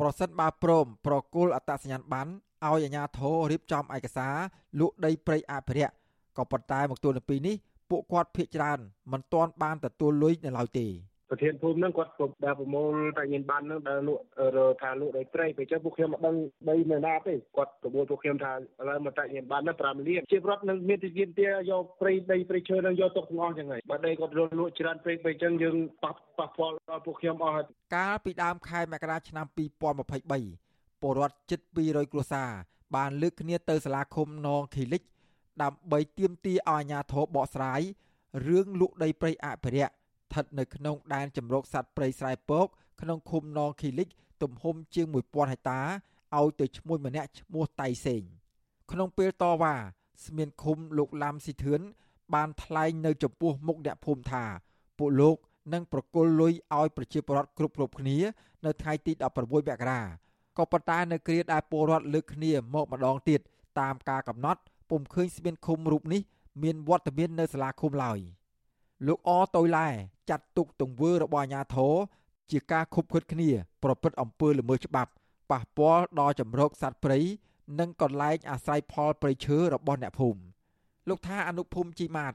[0.00, 4.34] ប្រសិនបើព្រមប្រគល់អត្តសញ្ញាណប័ណ្ណឲ្យអាជ្ញាធររៀបចំឯកសារ
[4.80, 5.94] លក់ដីព្រៃអភិរក្ស
[6.36, 7.56] ក៏ប៉ុន្តែមកទល់នឹងពេលនេះ
[7.90, 8.78] ពួកគាត់ភ័យច្រើន
[9.12, 10.86] មិនទាន់បានទទួលលុយនៅឡើយទេ
[11.34, 14.22] ប្រធានភូមិហ្នឹងគាត់គ្រប់ដែលប្រមូលបញ្ញាប័ណ្ណហ្នឹងដែលលក់
[14.82, 16.36] ថាលក់ដីព្រៃពេលចឹងពួកខ្ញុំមិនដឹង
[16.68, 18.56] ដីនៅណាទេគាត់ប្រមូលពួកខ្ញុំថាឥ
[18.88, 27.64] ឡូវមកបញ្ញាប័ណ្ណហ្នឹង5លានជារដ្ឋនឹងមានទីទានទាយកព្រៃដីព្រៃឈើហ្នឹងយកទុកទាំងអស់ចឹងហើយបើដីគាត់លក់លក់ច្រើនពេកពេលចឹងយើងប៉ះប៉ះពាល់ដល់ពួកខ្ញុំអស់ហើយ
[27.96, 29.46] កាលពីដើមខែមករាឆ្នាំ
[30.08, 32.50] 2023ពលរដ្ឋជិត200គ្រួសារ
[32.96, 35.02] បានលើកគ្នាទៅសាលាឃុំនងខេលិច
[35.62, 37.80] ដើម្បីទាមទារឲ្យអាជ្ញាធរបកស្រាយ
[38.46, 42.66] រឿងលក់ដីព្រៃអភិរក្សស្ថិតនៅក្នុងដែនជម្រកសត្វព្រៃស្រែពក
[43.00, 44.08] ក្នុងឃុំនងខេលិច
[44.42, 45.80] ទំហំជាង1000ហិកតា
[46.36, 48.22] ឲ្យទៅឈ្មោះម្នាក់ឈ្មោះតៃសេង
[48.90, 49.74] ក្នុងពេលតវ៉ា
[50.24, 51.80] ស្មានឃុំលោកឡាំស៊ីធឿន
[52.34, 54.44] បានថ្លែងនៅចំពោះមុខអ្នកភូមិថា
[54.98, 55.36] ពួកលោក
[55.72, 58.18] នឹងប្រគល់លុយឲ្យប្រជាពលរដ្ឋគ្រប់គ្រប់គ្នា
[58.64, 60.00] នៅថ្ងៃទី16មករា
[60.58, 63.40] ក៏ប៉ុន្តែនៅគ្រាដែលពលរដ្ឋលើកគ្នាមកម្ដងទៀត
[63.80, 64.60] តាមការកំណត់
[64.90, 66.22] ពុំឃើញស្មានឃុំរូបនេះ
[66.62, 68.18] មានវត្តមាននៅសាលាឃុំឡើយ
[69.06, 69.88] លោកអតូយឡែ
[70.30, 71.94] ចាត់ទុកទង្វើរបស់អាញាធរ
[72.50, 73.50] ជាការខុបខិតគ្នា
[73.82, 75.10] ប្រព្រឹត្តអំពើល្មើសច្បាប់
[75.50, 77.18] ប៉ះពាល់ដល់ចម្រោកសត្វព្រៃ
[77.80, 80.40] និងកន្លែងអាស្រ័យផលព្រៃឈើរបស់អ្នកភូមិ
[81.08, 82.32] លោកថាអនុភូមិជីម៉ាត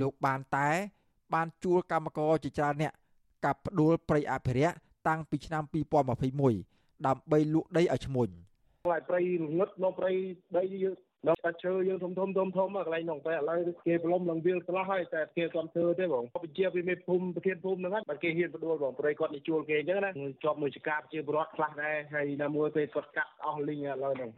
[0.00, 0.68] លោកបានតែ
[1.34, 2.92] បានជួលកម្មករជាច្រើនអ្នក
[3.44, 4.76] កាប់ផ្ដួលព្រៃអភិរក្ស
[5.08, 5.62] តាំងពីឆ្នាំ
[6.34, 8.28] 2021ដើម្បីលក់ដីឲ្យឈ្មួញ
[8.86, 9.20] ហើយព្រៃ
[9.58, 10.12] ងឹតនៅព្រៃ
[10.58, 10.94] ដីយើង
[11.28, 20.10] ដល់តែឈើយើងធំធំធំធំកន្លែងនោះតែឥឡូវគេប្រឡំនឹងវាលស្លាស់ហើយតែគេគាត់ធ្វើទេបងបញ្ជាពីមេភូមិប្រធានភូមិហ្នឹងហើយបើគេហ៊ានផ្ដួលបងព្រៃគាត់នេះជួលគេអញ្ចឹងណា
[20.42, 24.30] ជាប់មួយចកាជាបរដ្ឋខ្លះដែរហើយណាមួយពេលគាត់កាត់អស់លីងឥឡូវហ្នឹង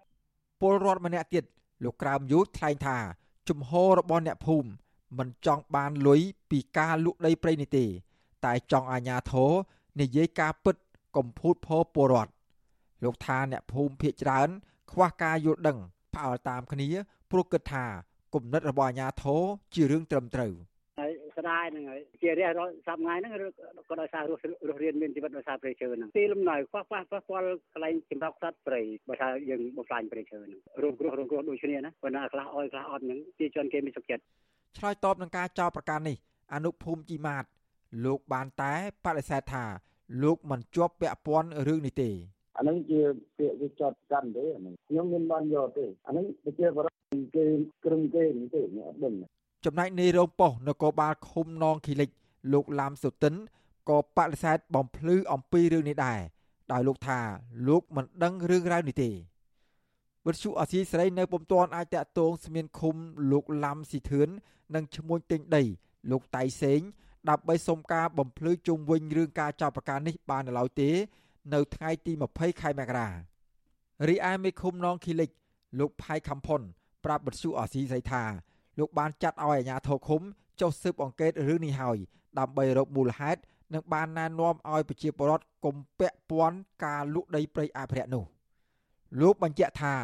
[0.61, 1.45] ពលរដ្ឋម្នាក់ទៀត
[1.85, 2.99] លោកក្រើមយូតថ្លែងថា
[3.49, 4.69] ជំហររបស់អ្នកភូមិ
[5.19, 6.21] មិនចង់បានលុយ
[6.51, 7.85] ពីការលក់ដីព្រៃនេះទេ
[8.45, 9.51] តែចង់អាជ្ញាធរ
[10.01, 10.77] និយាយការពិត
[11.17, 12.33] កំភូតផោពលរដ្ឋ
[13.05, 14.49] លោកថាអ្នកភូមិភៀកច្រើន
[14.91, 15.79] ខ្វះការយល់ដឹង
[16.15, 16.89] ផ្អើលតាមគ្នា
[17.31, 17.85] ព្រោះគិតថា
[18.35, 19.43] គំនិតរបស់អាញាធរ
[19.75, 20.53] ជារឿងត្រឹមត្រូវ
[21.01, 23.33] ហើយស្ដាយហ្នឹងហើយជារះរសប្ថ្ងៃហ្នឹង
[23.89, 34.23] ក៏ដោយសាររស់រស់រៀនមានជីវិតដោយសារព្រៃឈើហ្នឹងទីលំនៅខ្វះខ្វះខ្វះខ្វល់កន្លែងចម្រុកសត្វព្រៃបើថាយើងបំផ្លាញព្រៃឈើហ្នឹងរងគ្រោះរងគ្រោះដូចគ្នាណាប៉ុន្តែខ្លះអោយខ្លះអត់ហ្នឹងជាជនគេមានសុខចិត្ត
[34.79, 36.17] ឆ្លើយតបនឹងការចោទប្រកាន់នេះ
[36.55, 37.45] អនុភូមិជីម៉ាត
[38.05, 39.65] លោកបានតែបដិសេធថា
[40.23, 42.11] លោកមិនជាប់ពាក់ព័ន្ធរឿងនេះទេ
[42.57, 43.01] អាហ្នឹងជា
[43.39, 46.25] ពាក្យវាចត់កាន់ទេអាហ្នឹងខ្ញុំមិនបានយកទេអាហ្នឹង
[46.59, 47.45] ជាបរិបទគេ
[47.85, 48.25] ក្រឹមគេ
[48.55, 49.15] ទេខ្ញុំអត់ដឹង
[49.65, 52.11] ចំណែកនៃរោងប៉ុស្តិ៍នគរបាលឃុំនងខីលិច
[52.53, 53.35] លោកឡាមសុទិន
[53.91, 56.21] ក៏បដិសេធបំភ្លឺអំពីរឿងនេះដែរ
[56.73, 57.21] ដោយលោកថា
[57.69, 59.11] លោកមិនដឹងរឿងរ៉ាវនេះទេ
[60.27, 62.97] វិទ្យុអាស៊ីសេរីនៅពុំទាន់អាចតាក់ទងស្មានឃុំ
[63.33, 64.29] លោកឡាំស៊ីធឿន
[64.75, 65.63] និងឈ្មោះទិញដី
[66.11, 66.81] លោកតៃសេង
[67.31, 70.91] ដើម្បីសុំការបំភ្លឺជុំវិញរឿងការចោទប្រកាន់នេះបាននៅឡើយទេ
[71.55, 73.09] នៅថ្ងៃទី20ខែមករា
[74.09, 75.31] រីឯមេឃុំនងខីលិច
[75.79, 76.61] លោកផៃខំផុន
[77.05, 78.23] ប្រាប់បទសុអាស៊ីស្រីថា
[78.79, 80.23] លោកបានចាត់ឲ្យអាជ្ញាធរឃុំ
[80.61, 81.99] ចុះស៊ើបអង្កេតរឿងនេះហើយ
[82.39, 83.41] ដើម្បីរកមូលហេតុ
[83.75, 88.25] និងបានណែនាំឲ្យប្រជាពលរដ្ឋកុំពាក់ព័ន្ធការលក់ដីព្រៃអភិរក្សនោះ
[89.21, 89.95] លោកបញ្ជាក់ថា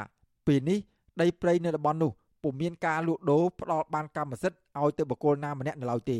[0.47, 0.78] ពេលនេះ
[1.20, 2.12] ដីព្រៃនៅតំបន់នោះ
[2.43, 6.18] ពុំមានការលក់ដូរផ្ដល់បានកម្មសិទ្ធិឲ្យទៅបុគ្គលណាម្នាក់នៅឡើយទេ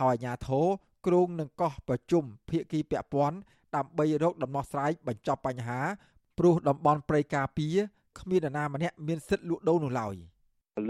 [0.00, 0.66] ហើយអាជ្ញាធរ
[1.06, 3.36] គ្រងនឹងកោះប្រជុំភាគីពាក់ព័ន្ធ
[3.76, 5.80] ដើម្បីរកដំណោះស្រាយបញ្ចប់បញ្ហា
[6.38, 7.76] ព្រោះតំបន់ព្រៃការពារ
[8.18, 10.14] គ្មាននរណាម្នាក់មានសិទ្ធិលក់ដូរនោះឡើយ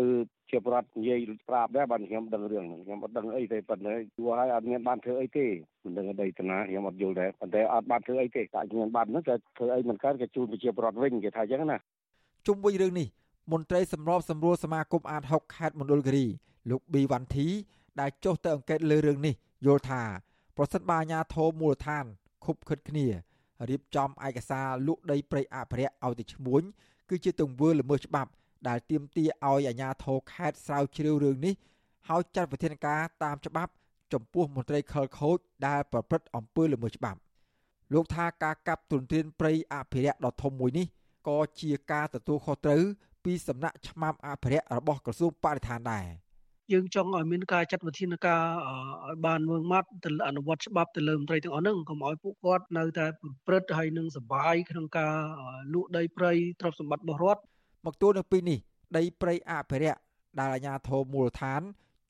[0.01, 0.11] លើ
[0.51, 1.19] ជាប្រដ្ឋនិយាយ
[1.49, 5.47] ប្រាប់ដែរបាទខ្ញុំដឹងរឿងហ្នឹងខ្ញុំអត់ដឹងអីទេប៉ុន្តែយល់ហើយអត់មានបានធ្វើអីទេ
[5.85, 11.79] មិនដឹងដីតាណាខ្ញុំអត់យល់ដែរប៉ុន្តែអត់បានធ្វើអីទេតែខ្ញុំបានហ្នឹងក៏ធ្វើអីមិនកើតក៏ជូនប្រជាប្រដ្ឋវិញគេថាអញ្ចឹងណា
[12.47, 13.07] ជុំវិញរឿងនេះ
[13.53, 16.27] មន្ត្រីសម្របសម្រួលសមាគមអាត6ខេត្តមណ្ឌលគិរី
[16.71, 17.47] លោកប៊ីវ៉ាន់ធី
[18.01, 19.35] ដែលចុះទៅអង្កេតលើរឿងនេះ
[19.67, 20.03] យល់ថា
[20.57, 22.05] ប្រសិនបើអាជ្ញាធរមូលដ្ឋាន
[22.45, 23.07] ខុបខិតគ្នា
[23.69, 26.63] រៀបចំឯកសារលក់ដីព្រៃអភិរក្សឲ្យទៅឈ្មួញ
[27.09, 28.31] គឺជាទង្វើល្មើសច្បាប់
[28.69, 31.55] ដែលទាមទារឲ្យអាជ្ញាធរខេត្តស្រាវជ្រាវរឿងនេះ
[32.09, 33.73] ហើយចាត់វិធានការតាមច្បាប់
[34.13, 37.19] ចំពោះមន្ត្រីខលខូចដែលប្រព្រឹត្តអំពើល្មើសច្បាប់
[37.93, 40.87] លោកថាការកាប់ទុនធានព្រៃអភិរក្សដ៏ធំមួយនេះ
[41.29, 42.83] ក៏ជាការទទួលខុសត្រូវ
[43.25, 46.07] ពីសំណាក់ឆ្មាំអភិរក្សរបស់ក្រសួងបរិស្ថានដែរ
[46.73, 48.43] យើងចង់ឲ្យមានការចាត់វិធានការ
[49.07, 55.15] ឲ្យបានមើងម៉ាត់ទៅអនុវត្តច្បាប់ទៅលើមន្ត្រីទាំងអស់ហ្នឹងកុំឲ្យពួកគាត់នៅតែប្រព្រឹត្តហើយនឹងសបាយក្នុងការ
[55.75, 57.43] លក់ដីព្រៃទ្រព្យសម្បត្តិរបស់រដ្ឋ
[57.87, 58.59] មកទួលនៅពេលនេះ
[58.97, 60.01] ដីព្រៃអភិរក្ស
[60.41, 61.63] ដែលអាជ្ញាធរមូលដ្ឋាន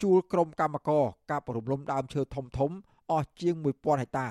[0.02, 2.70] ជួលក្រុមកម្មករកាប់រំលំដើមឈើធំធំ
[3.10, 4.28] អស់ជាង1000ហិកតា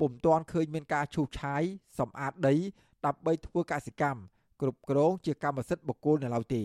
[0.00, 1.62] ពុំទាន់ឃើញមានការឈូសឆាយ
[1.98, 2.54] សម្អាតដី
[3.06, 4.20] ដើម្បីធ្វើកសិកម្ម
[4.60, 6.62] គ្រប់គ្រងជាកម្មសិទ្ធិបុគ្គលនៅឡើយទេ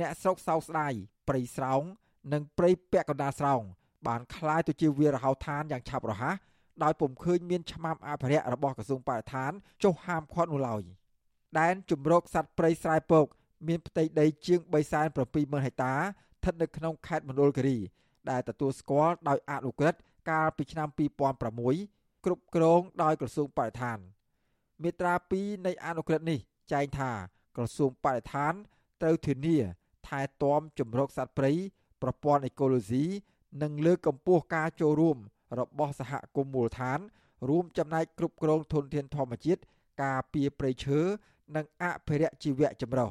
[0.00, 0.92] អ្នកស្រុកសោស្ដាយ
[1.28, 1.82] ព្រៃស្រោង
[2.33, 3.61] និងព្រៃពាក់កណ្ដាលស្រោង
[4.07, 6.35] បានคล้ายទៅជាវាលរហោឋានយ៉ាងឆាប់រហ័ស
[6.83, 9.51] ដោយពុំឃើញមានឆ្មាំអភិរក្សរបស់ក្រសួងបរិស្ថាន
[9.83, 10.83] ចុះហាមឃាត់នោះឡើយ
[11.59, 13.25] ដែនជំរកសត្វព្រៃស្រែពក
[13.67, 14.59] មានផ្ទៃដីជាង
[15.13, 17.77] 370,000ហិកតាស្ថិតនៅក្នុងខេត្តមណ្ឌលគិរី
[18.29, 23.97] ដែលទទួលស្គាល់ដោយអនុក្រឹត្យកាលពីឆ្នាំ2006គ្រប់គ្រងដោយក្រសួងបរិស្ថាន
[24.83, 26.39] មាត្រា2នៃអនុក្រឹត្យនេះ
[26.71, 27.11] ចែងថា
[27.55, 28.53] ក្រសួងបរិស្ថាន
[29.01, 29.57] ត្រូវធានា
[30.07, 31.51] ថែទាំជំរកសត្វព្រៃ
[32.04, 33.04] ប្រព័ន្ធអេកូឡូស៊ី
[33.62, 35.16] និងលើកកម្ពស់ការចូលរួម
[35.60, 36.98] របស់សហគមន៍មូលដ្ឋាន
[37.48, 39.60] រួមចំណែកគ្រប់គ្រងធនធានធម្មជាតិ
[40.02, 41.00] ការពារព្រៃឈើ
[41.56, 43.10] និងអភិរក្សជីវៈចម្រុះ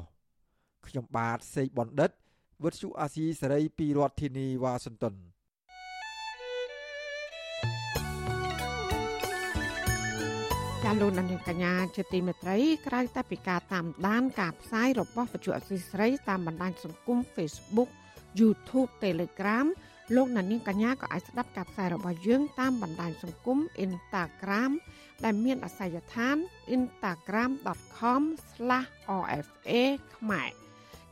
[0.86, 2.10] ខ្ញុំបាទសេកបណ្ឌិត
[2.62, 5.14] វុទ្ធុអាស៊ីសេរីពីរដ្ឋធានីវ៉ាស៊ីនតោន
[10.84, 17.90] ចាលោកនាងកញ្ញាជាទីមេត្រីក្រៅតែពីការតាមដាន ការផ្សាយរបស់វិទ្យុអសីស្រីតាមបណ្ដាញសង្គម Facebook
[18.40, 19.66] YouTube Telegram
[20.16, 24.70] លោកនាងកញ្ញាក៏អាចស្ដាប់ការផ្សាយរបស់យើងតាមបណ្ដាញសង្គម Instagram
[25.24, 26.36] ដែលមានអាសយដ្ឋាន
[26.74, 29.72] instagram.com/rfa
[30.16, 30.50] ខ្មែរ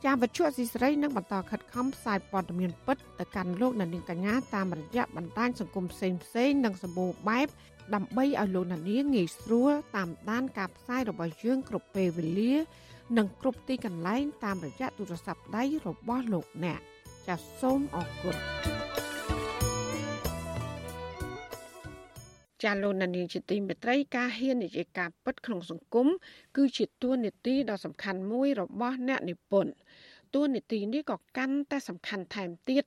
[0.05, 7.47] ចាវិទ្យុអសីស្រីនឹងបន្តខិតខំផ្សាយព័ត៌មានពិតទៅកាន់លោកនាងកញ្ញាតាមរយៈបណ្ដាញសង្គមផ្សេងៗនិងសម្បូរបែប
[7.95, 12.53] ដើម្បីឲ្យលោកអ្នកនាងងាយស្រួលតាមដានការផ្សាយរបស់យើងគ្រប់ពេលវេលា
[13.17, 16.81] និងគ្រប់ទីកន្លែងតាមរយៈទូរស័ព្ទដៃរបស់លោកអ្នក
[17.27, 18.35] ចាសសូមអរគុណ
[22.63, 26.07] ចាលោកនានីជាទីមេត្រីការហ៊ាននិយាយការពិតក្នុងសង្គម
[26.57, 29.73] គឺជាតួនាទីដ៏សំខាន់មួយរបស់អ្នកនិពន្ធ
[30.35, 32.83] តួនាទីនេះក៏កាន់តែសំខាន់ថែមទៀត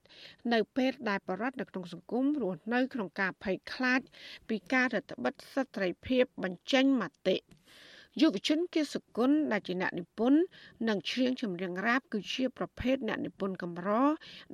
[0.52, 4.00] នៅពេលដែលបរិវត្តនៅក្នុងសង្គមរស់នៅក្នុងការភ័យខ្លាច
[4.48, 7.36] ពីការរដ្ឋបិទសិទ្ធិសេរីភាពបញ្ចេញមតិ
[8.20, 10.40] យុវជនគិសគុណដែលជាអ្នកនិពន្ធ
[10.88, 13.90] និងច្រៀងចម្រៀងរ៉ាបគឺជាប្រភេទអ្នកនិពន្ធកម្រ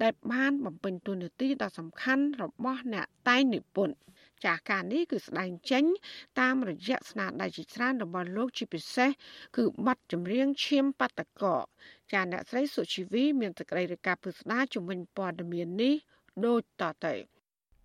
[0.03, 3.95] ដែលបានបំពេញតួនាទីដ៏សំខាន់របស់អ្នកតែងនិពន្ធ
[4.45, 5.85] ចាស់ការនេះគឺស្ដែងចេញ
[6.41, 9.11] តាមរយៈស្នាដៃជាច្រើនរបស់លោកជាពិសេស
[9.57, 11.45] គឺបទចម្រៀងឈាមបតកក
[12.13, 15.95] ចាអ្នកស្រីសុជីវីមានសេចក្តីរាយការណ៍ពិស្ដារជំវិញព័ត៌មាននេះ
[16.47, 17.15] ដូចតទៅ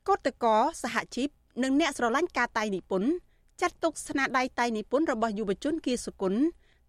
[0.08, 0.46] កតក
[0.84, 1.30] សហជីព
[1.64, 3.27] និងអ្នកស្រឡាញ់ការតៃនិពន្ធ
[3.62, 6.42] ចាត់ទុកស្នាដៃតៃនិពន្ធរបស់យុវជនគៀសុគន្ធ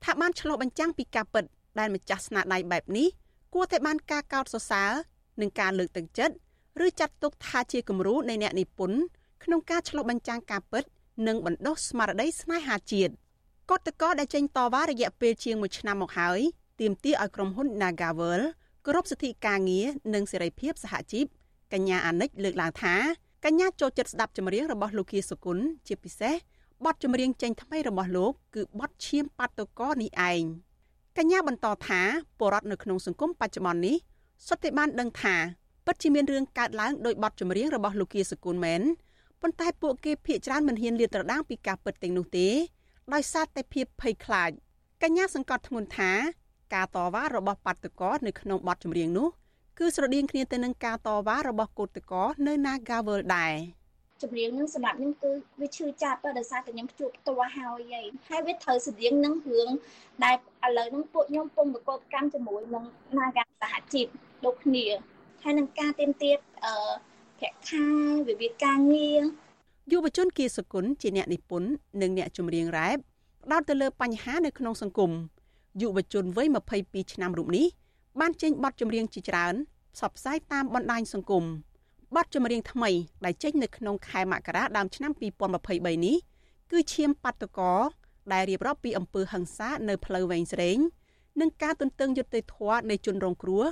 [0.04, 1.44] ថាបានឆ្លុះបញ្ចាំងពីការពិត
[1.78, 3.08] ដែលម្ចាស់ស្នាដៃបែបនេះ
[3.54, 4.90] គួរតែបានការកោតសរសើរ
[5.40, 6.34] និងការលើកទឹកចិត្ត
[6.84, 8.98] ឬចាត់ទុកថាជាគំរូនៃអ្នកនិពន្ធ
[9.44, 10.84] ក្នុងការឆ្លុះបញ្ចាំងការពិត
[11.26, 13.12] និងបណ្ដុះស្មារតីស្នេហាជាតិ
[13.70, 16.40] កតកដែលចេញតវ៉ារយៈពេលជាង1ឆ្នាំមកហើយ
[16.80, 18.40] ទាមទារឲ្យក្រុមហ៊ុន Nagavel
[18.86, 21.26] គោរពសិទ្ធិការងារនិងសេរីភាពសហជីព
[21.72, 22.94] កញ្ញាអានិចលើកឡើងថា
[23.44, 26.34] កញ្ញាចូលចិត្តស្ដាប់ចម្រៀងរបស់លោកគៀសុគន្ធជាពិសេស
[26.84, 30.42] បទចម្រៀងចេញថ្មីរបស់លោកគឺបទឈាមបាតុកោនេះឯង
[31.16, 32.00] កញ្ញាបន្តថា
[32.38, 33.96] ពលរដ្ឋនៅក្នុងសង្គមបច្ចុប្បន្ននេះ
[34.46, 35.36] សុទ្ធតែបានដឹងថា
[35.86, 38.82] ពិតជាមានរឿងកើតឡើងដោយបទចម្រៀងរបស់លោកគៀសុគន្ធមែន
[39.40, 42.48] ប៉ុន្តែពួកគេភ័យច្រើនមិនហ៊ានលាតត្រដាងពីការពិតទាំងនោះទេ
[43.12, 44.50] ដោយសារតែភាពភ័យខ្លាច
[45.02, 46.12] កញ្ញាសង្កត់ធ្ងន់ថា
[46.74, 49.28] ការតវ៉ារបស់បាតុករនៅក្នុងបទចម្រៀងនោះ
[49.78, 53.54] គឺស្រដៀងគ្នាទៅនឹងការតវ៉ារបស់កូតកោនៅ Nagawal ដែរ
[54.22, 59.68] ចម្រៀងនឹងសម្រាប់ខ្ញុំគឺវាឈឺចាប់ដោយសារតែខ្ញុំជួបផ្ទាល់ហើយហើយហើយវាត្រូវស្រដៀងនឹងរឿង
[60.24, 62.84] ដែលឥឡូវហ្នឹងពួកខ្ញុំពុំប្រកបកម្មជាមួយនឹង
[63.18, 64.06] នាការសហជីព
[64.44, 64.84] ដូចគ្នា
[65.42, 66.74] ហើយនឹងការទៀមទាត់អឺ
[67.38, 67.84] ប្រាក់ខែ
[68.28, 69.20] វិវាការងារ
[69.92, 71.70] យុវជនគៀសគុណជាអ្នកនិពន្ធ
[72.02, 72.96] និងអ្នកចម្រៀងរ៉េប
[73.44, 75.10] ផ្ដោតទៅលើបញ្ហានៅក្នុងសង្គម
[75.80, 76.48] យុវជនវ័យ
[76.80, 77.66] 22ឆ្នាំរូបនេះ
[78.20, 79.54] បានចេញបទចម្រៀងជាច្រើន
[79.94, 81.44] ផ្សព្វផ្សាយតាមបណ្ដាញសង្គម
[82.16, 82.90] បទចម្រៀងថ្មី
[83.24, 85.12] ដែលចេញនៅក្នុងខែមករាដើមឆ្នាំ
[85.58, 86.16] 2023នេះ
[86.70, 87.74] គឺឈាមបាតុកោ
[88.32, 90.78] ដែលរៀបរាប់ពីអំពើហិង្សានៅផ្លូវវែងស្រេង
[91.40, 93.64] និងការទន្ទឹងយុត្តិធម៌នៃជនរងគ្រោះ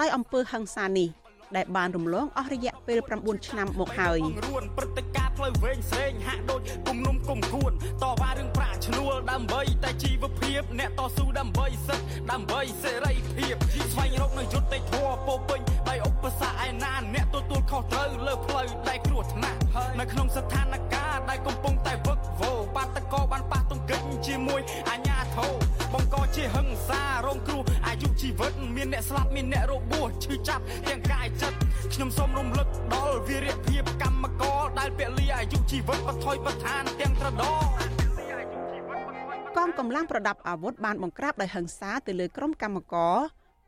[0.00, 1.08] ដោយអំពើហិង្សានេះ
[1.56, 7.72] ដែលបានរំលងអស់រយៈពេល9ឆ្នាំមកហើយរួនព្រឹត្តិការណ៍ផ្លូវវែងស្រេងហាក់ដូចគុំនុំគុំគួន
[8.02, 13.54] តវ៉ារឿងប្រាក់ឈ្នួលដើម្បីតែជីវភាពអ្នកតស៊ូដើម្បីសិទ្ធិដើម្បីសេរីភាព
[13.92, 19.58] ស្វែងរកនៅយុត្តិធម៌ពោពេញដោយឧបសគ្គឯណាអ្នកទទួលខុសត្រូវលើផ្លូវដែលគ្រោះថ្នាក់
[19.98, 20.78] នៅក្នុងស្ថានភា
[21.16, 25.52] ពដែលកំពុងតែវឹកវរបាតកោបានប៉ះទង្គិចជាមួយអាញាធរ
[25.92, 31.58] បង្កជាហិង្សារងគ្រោះអា យុជីវិតមានអ្នកស្លាប់មានអ្នករបួសឈឺចាប់ទាំងកាយចិត្ត
[31.92, 37.64] ខ្ញុំសូមរំលឹកដល់វីរភាពកម្មករដែលពលីអាយុជីវិតបថុយបឋានទាំងត្រដង
[39.56, 43.16] កងកម្លាំងប្រដាប់អាវុធបានបង្ក្រាបដោយហិង្សាទៅលើក្រុមកម្មករ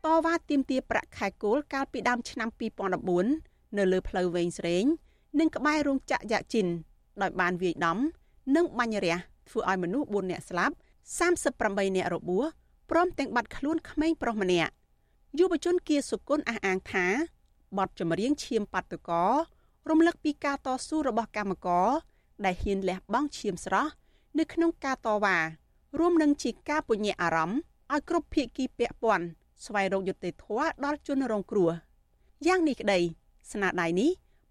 [0.05, 2.49] តវ៉ាទាមទារប្រាក់ខែគោលកាលពីដើមឆ្នាំ
[3.13, 4.85] 2014នៅលើផ្លូវវែងស្រេង
[5.39, 6.67] និងក្បែររោងចក្រយ៉ាជីន
[7.21, 7.97] ដោយបានវាយដំ
[8.55, 9.17] និងបាញ់រះ
[9.49, 10.75] ធ្វើឲ្យមនុស្ស4នាក់ស្លាប់
[11.19, 12.45] 38នាក់របួស
[12.91, 14.71] ព្រមទាំងបាត់ខ្លួនក្មេងប្រុសម្នាក់
[15.39, 17.05] យុវជនគៀសុគន្ធអះអាងថា
[17.77, 19.11] បទចម្រៀងឈាមបាតុក
[19.89, 21.89] រំលឹកពីការតស៊ូរបស់កម្មករ
[22.45, 23.91] ដែលហ៊ានលះបង់ឈាមស្រស់
[24.39, 25.37] នៅក្នុងការតវ៉ា
[25.99, 27.59] រួមនឹងជាការពញ្ញាអារម្មណ៍
[27.91, 29.25] ឲ្យគ្រប់ភាគីពាក់ព័ន្ធ
[29.65, 31.71] ស្វែងរកយុត្តិធម៌ដល់ជនរងគ្រោះ
[32.47, 32.99] យ៉ាងនេះក្តី
[33.51, 34.09] ស្នាដៃនេះ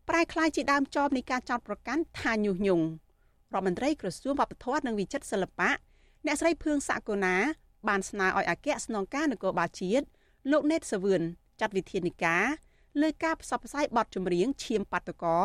[0.09, 2.85] ប្រែក្លាយជាដើមចបនៃការចោទប្រកាន់ថាញុះញង់
[3.55, 5.71] រដ្ឋមន្ត្រីក្រសួងវប្បធម៌និងវិចិត្រសិល្បៈ
[6.27, 7.37] អ្នកស្រីភឿងសាកូណា
[7.89, 10.07] បានស្នើឲ្យអគ្គស្នងការនគរបាលជាតិ
[10.51, 11.23] លោកណេតសាវឿន
[11.61, 12.47] ចាត់វិធានការ
[13.01, 15.45] លើការផ្សព្វផ្សាយបទចម្រៀងឈាមបាតុករ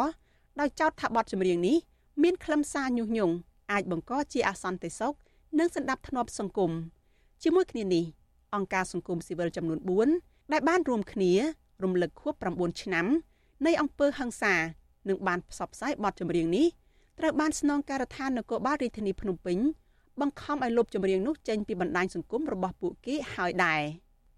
[0.59, 1.77] ដោយចោទថាបទចម្រៀងនេះ
[2.23, 3.35] មានខ្លឹមសារញុះញង់
[3.71, 5.13] អាចបង្កជាអសន្តិសុខ
[5.59, 6.71] និងសន្តិភាពសង្គម
[7.43, 8.03] ជាមួយគ្នានេះ
[8.55, 9.79] អង្គការសង្គមស៊ីវិលចំនួន
[10.15, 11.31] 4ដែលបានរួមគ្នា
[11.83, 13.05] រំលឹកខួប9ឆ្នាំ
[13.65, 14.55] នៃអង្គើហឹង្សា
[15.09, 16.67] និងបានផ្សព្វផ្សាយបទចម្រៀងនេះ
[17.19, 19.57] ត្រូវបានស្នងការដ្ឋាននគរបាលរាជធានីភ្នំពេញ
[20.21, 23.81] បង្ខំឲ្យលុបចម្រៀងនោះចេញពីបណ្ដាញសង្គមរបស់ពួកគេហើយដែរ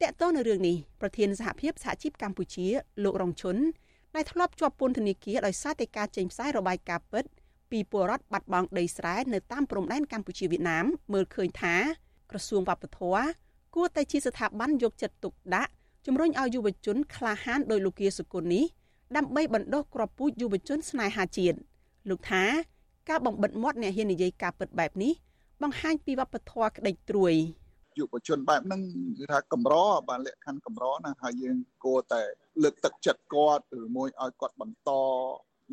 [0.01, 2.67] តកតទៅនៅរឿងនេះប្រធានសហភាពសហជីពកម្ពុជា
[3.03, 3.57] លោករងឈុន
[4.15, 7.25] ដែលធ្លាប់ជាប់ពន្ធនាគារដោយសារតែការចេញផ្សាយរបាយការណ៍ពិត
[7.71, 11.75] ពីពលរដ្ឋបាត់បង់ដីស្រែនៅតាមព្រំដែនកម្ពុជាវៀតណាមមើលឃើញថា
[12.31, 13.25] ក្រសួងវប្បធម៌
[13.75, 15.71] គួរតែជាស្ថាប័នយកចិត្តទុកដាក់
[16.05, 18.65] ជំរុញឲ្យយុវជនក្លាហានដោយលោកគាសុគន្ធនេះ
[19.17, 21.57] ដើម្បីបណ្ដុះគ្រាប់ពូជយុវជនស្នេហាជាតិ
[22.09, 22.43] លោកថា
[23.09, 25.13] ការបំបិតមាត់អ្នកហ៊ាននិយាយការពិតបែបនេះ
[25.63, 27.33] បង្ហាញពីវប្បធម៌ក្តិចត្រួយ
[27.99, 28.81] យុវជនបែបហ្នឹង
[29.19, 29.75] គឺថាកម្រ
[30.09, 32.21] បានលក្ខខណ្ឌកម្រណាហើយយើងគួរតែ
[32.63, 34.91] លើកទឹកចិត្តគាត់ឬមួយឲ្យគាត់បន្ត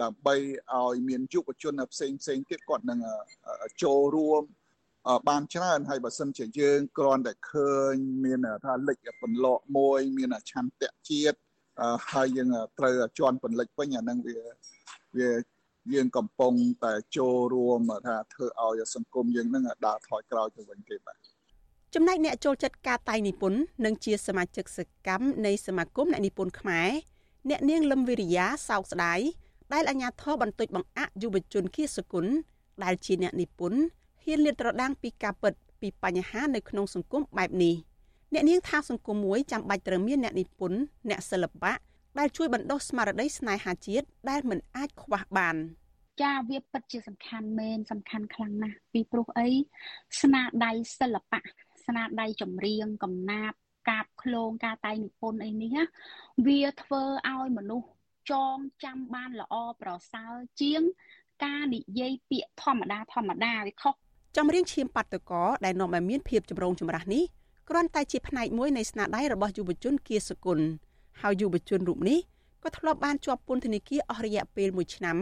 [0.02, 0.34] ដើម្បី
[0.74, 3.00] ឲ្យមានយុវជនផ្សេងផ្សេងទៀតគាត់នឹង
[3.82, 4.42] ចូលរួម
[5.28, 11.38] បានច្រើនហើយបើសិនជាយើងគ្រាន់តែឃើញមានថាលិចបន្លកមួយមានឆន្ទៈជាតិ
[12.12, 14.38] ហើយយើងត្រូវជន់បន្លិចវិញអានឹងវា
[15.16, 15.30] វា
[15.92, 16.54] យើងកំពុង
[16.84, 21.16] តែចូលរួមថាធ្វើឲ្យសង្គមយើងនឹងដើរថយក្រោយទៅវិញទេបាទ
[21.94, 26.90] ចំណែកអ្នកចូលចិត្តការតែងនិពន្ធនិងជាសមាជិកសកម្មនៃសមាគមអ្នកនិពន្ធខ្មែរ
[27.50, 29.20] អ្នកនាងលឹមវិរិយាសោកស្ដាយ
[29.72, 32.26] ដែលអាញាធរបន្តិចបង្អាក់យុវជនគៀសគុណ
[32.84, 33.80] ដែលជាអ្នកនិពន្ធ
[34.24, 37.74] ហ៊ានលាតត្រដាងពីការពិតពីបញ្ហានៅក្នុងសង្គមបែបនេះ
[38.32, 40.78] អ្នកនាងថាសង្គមមួយចាំបាច់ត្រូវមានអ្នកនិពន្ធ
[41.08, 41.72] អ្នកសិល្បៈ
[42.18, 45.56] ដែលជួយបណ្ដុះស្មារតីស្នេហាជាតិដែលមិនអាចខ្វះបាន
[46.22, 49.48] ចាវាពិតជាសំខាន់មែនសំខាន់ខ្លាំងណាស់ពីព្រោះអី
[50.20, 51.40] ស្នាដៃសិល្បៈ
[51.86, 53.58] ស្នាដៃចម្រៀងកំណាព្យ
[53.88, 55.84] កាបឃ្លោងការតែងនិពន្ធអីនេះណា
[56.46, 57.88] វាធ្វើឲ្យមនុស្ស
[58.30, 60.82] ចងចាំបានល្អប្រសើរជាង
[61.44, 63.94] ការនិយាយពាក្យធម្មតាធម្មតាវាខុស
[64.36, 67.24] ចម្រៀងឈាមបាតុករដែលនាំឲ្យមានភាពចម្រូងចម្រាសនេះ
[67.68, 70.60] គ្រាន់តែជាផ្នែកមួយនៃស្នាដៃរបស់យុវជនគៀសគុណ
[71.20, 72.18] ហើយយុវជនរូបនេះ
[72.62, 75.16] ក៏ធ្លាប់បានជាប់ពន្ធនាគារអស់រយៈពេល1ឆ្នាំ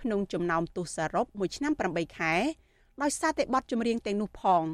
[0.00, 2.34] ក្នុងចំណោមទោសសរុប1ឆ្នាំ8ខែ
[3.02, 4.64] ដោយសារតែបទចម្រៀងទាំងនោះផង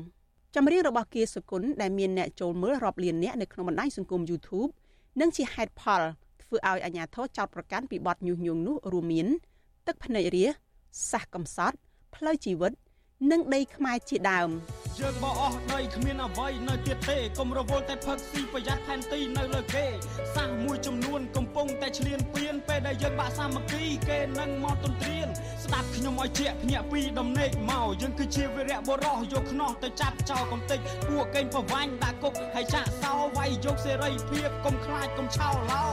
[0.55, 4.71] ចម្រៀងរបស់គៀសុគន្ធដែលមានអ្នកចូលមើលរាប់លានអ្នកនៅក្នុងបណ្ដាញសង្គម YouTube
[5.21, 6.03] និងជាហេតុផល
[6.43, 9.27] ធ្វើឲ្យអាញាធរចោតប្រកាន់ពីបទញុះញង់នោះរួមមាន
[9.87, 10.47] ទឹកភ្នែករា
[11.11, 11.77] សះកំសត់
[12.15, 12.73] ផ្លូវជីវិត
[13.31, 14.51] និងដីខ្មែរជាដើម
[15.01, 19.87] យើងបោះអស់ដីគ្មានអ្វីនៅទៀតទេកុំរវល់តែផឹកស៊ីប្រយ័ត្នផែនទីនៅលើគេ
[20.35, 25.29] សាសមួយចំនួនកំពុងតែឈ្លានពានពេលដែលយើងបាក់សាមគ្គីគេនឹងមកទន្ទ្រាន
[25.65, 35.85] ស្ដាប់ខ្ញុំឲ្យជាក់ភ្ញាក់ពីដំណេកមកយើងគឺជាវីរៈបុរសយកខ្នោះទៅចាប់ចោលកំតិចពួកកេងប្រវាញ់ដាក់គុកហើយចាក់សោវាយយកសេរីភាពកុំខ្លាចកុំឆោឡោ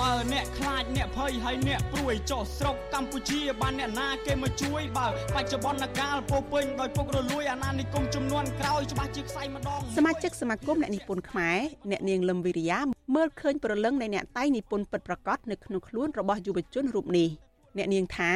[0.00, 11.59] បើអ្នកខ្លាចអ្នកភ័យហើយអ្នកព្រួយចុះស្រុកកម្ពុជាបានអ្នកណាគេមកជួយបើបច្ចុប្បន្នកាលពោពេញដោយពុករលួយអាណានិគមចំនួនក្រោយច្បាស់ជាខ្សែម្ដងសមាជិកសមាគមអ្នកនិពន្ធខ្មែរ
[11.91, 12.79] អ្នកនាងលឹមវិរិយា
[13.15, 17.29] មើលឃើញប្រលឹងនៃអ្នកតែងនិពន្ធពិតប្រាកដនៅក្នុងខ្លួនរបស់យុវជនរូបនេះ
[17.77, 18.31] អ្នកនាងថា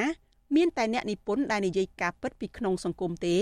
[0.56, 3.38] មានតែអ្នកនិពន្ធដែលនិយាយការពិតពីក្នុងសង្គមទេ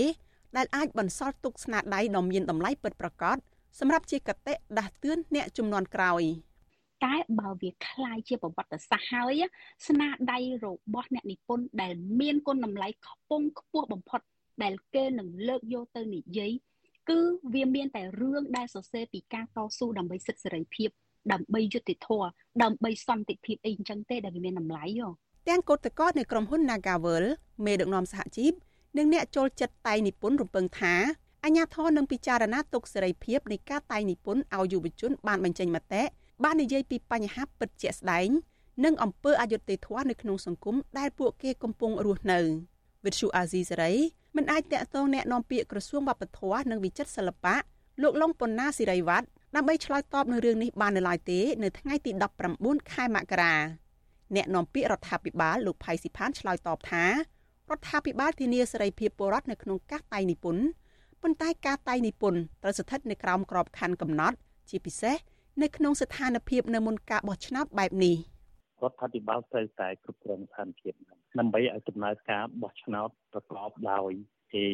[0.56, 3.36] ដែលអាចបន្សល់ទុកស្នាដៃដ៏មានតម្លៃពិតប្រាកដ
[3.78, 6.22] សម្រាប់ជាកតិដាស់តឿនអ្នកចំនួនក្រោយ
[7.04, 9.42] តែបើវាคล้ายជាប្រវត្តិសាស្ត្រហើយ
[9.86, 14.20] ស្នាដៃរបស់អ្នកនិពន្ធដែលមានគុណតម្លៃខ្ពង់ខ្ពស់បំផុត
[14.63, 16.51] ដែលគេនឹងលើកយកទៅនិយាយ
[17.09, 17.19] គឺ
[17.53, 20.89] វាមានតែរឿងដែលសរសេរពីការតស៊ូដើម្បីសិទ្ធិសេរីភាព
[21.31, 22.27] ដើម្បីយុត្តិធម៌
[22.63, 25.09] ដើម្បីសន្តិភាពអីអញ្ចឹងទេដែលវាមានតម្លៃហ៎
[25.49, 27.25] ទាំងកោតកតនៃក្រុមហ៊ុន Nagavel
[27.65, 28.53] មេដឹកនាំសហជីព
[28.97, 30.95] និងអ្នកចូលចិត្តតែងនិពន្ធរំពឹងថា
[31.45, 36.03] អាញាធរនឹងពិចារណាទុកសេរីភាពនៃការតែងនិពន្ធឲ្យយុវជនបានបញ្ចេញមតិ
[36.43, 38.29] បាននិយាយពីបញ្ហាពិតជាក់ស្ដែង
[38.85, 42.39] និងអំពើអយុត្តិធម៌នៅក្នុងសង្គមដែលពួកគេកំពុងរស់នៅ
[43.05, 43.93] វិទ្យុអាស៊ីសេរី
[44.36, 47.56] មិនអាចតាក់ទងแนะនាំពាក្យក្រសួងវប្បធម៌និងវិចិត្រសិល្បៈ
[48.02, 49.26] លោកលងប៉ុណ្ណាសិរីវ័ត្ន
[49.56, 52.10] ដើម្បីឆ្លើយតបនៅរឿងនេះបាននៅឡើយទេនៅថ្ងៃទី
[52.52, 53.54] 19ខែមករា
[54.36, 57.10] អ្នកនាំពាក្យរដ្ឋាភិបាលលោកផៃស៊ីផានឆ្លើយតបថារ
[57.78, 60.64] ដ្ឋាភិបាលធានាសេរីភាពពលរដ្ឋនៅក្នុងការតៃនិពន្ធ
[61.22, 64.36] ប៉ុន្តែការតៃនិពន្ធត្រូវស្ថិតនៅក្រោមក្របខ័ណ្ឌកំណត់
[64.70, 65.16] ជាពិសេស
[65.62, 68.16] នៅក្នុងស្ថានភាពនៅមុនការបោះឆ្នោតបែបនេះ
[68.83, 70.93] រដ្ឋាភិបាលត្រូវតែគ្រប់គ្រងស្ថានភាព
[71.39, 74.11] ដើម្បីឲ្យដំណើរការបោះឆ្នោតប្រកបដោយ
[74.53, 74.65] ជា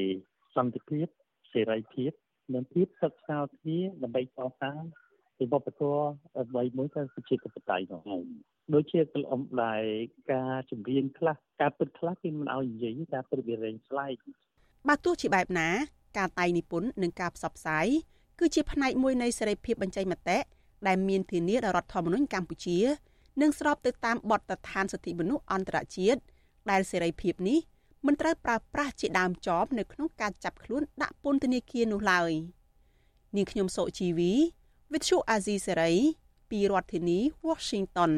[0.56, 1.08] សន្តិភាព
[1.54, 2.12] សេរីភាព
[2.54, 4.82] និងភាពសិក្សាគ្នាដើម្បីកសាង
[5.38, 6.04] ពីវប្បធម៌
[6.38, 8.26] អ្វីមួយទៅជាធិបតេយ្យនោះហើយ
[8.74, 9.84] ដូចជាកលំដែល
[10.34, 14.16] ការជំរៀងខ្លះការពិតខ្លះគេមិនឲ្យនិយាយការពិតវារែងស្លែក
[14.90, 15.70] បើទោះជាបែបណា
[16.18, 17.88] ការតៃនិពន្ធនិងការផ្សព្វផ្សាយ
[18.40, 20.38] គឺជាផ្នែកមួយនៃសេរីភាពបញ្ចេញមតិ
[20.88, 22.78] ដែលមានធានាដោយរដ្ឋធម្មនុញ្ញកម្ពុជា
[23.42, 26.22] និងស្របទៅតាមបទដ្ឋានសិទ្ធិមនុស្សអន្តរជាតិ
[26.72, 27.60] ដែលសេរីភាពនេះ
[28.06, 32.32] មិនត្រូវប្រើប្រាស់ជាដើមចបនៅក្នុងការចាប់ខ្លួនដាក់ពន្ធនាគារនោះឡើយ
[33.36, 34.32] នាងខ្ញុំសុជីវី
[34.92, 35.96] With Chu Azizi Serai
[36.50, 38.12] ពីរដ្ឋធានី Washington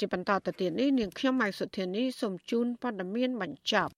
[0.00, 3.92] ជាបន្តទៅទៀតនេះនាងខ្ញុំម៉ៃសុធានីសូមជូនព័ត៌មានបញ្ចប់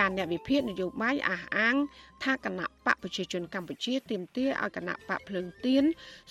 [0.00, 1.76] ចាអ្នកវិភាគនយោបាយអះអាង
[2.24, 5.84] ថាគណៈបកប្រជាជនកម្ពុជាទាមទារឲ្យគណៈបកភ្លើងទៀន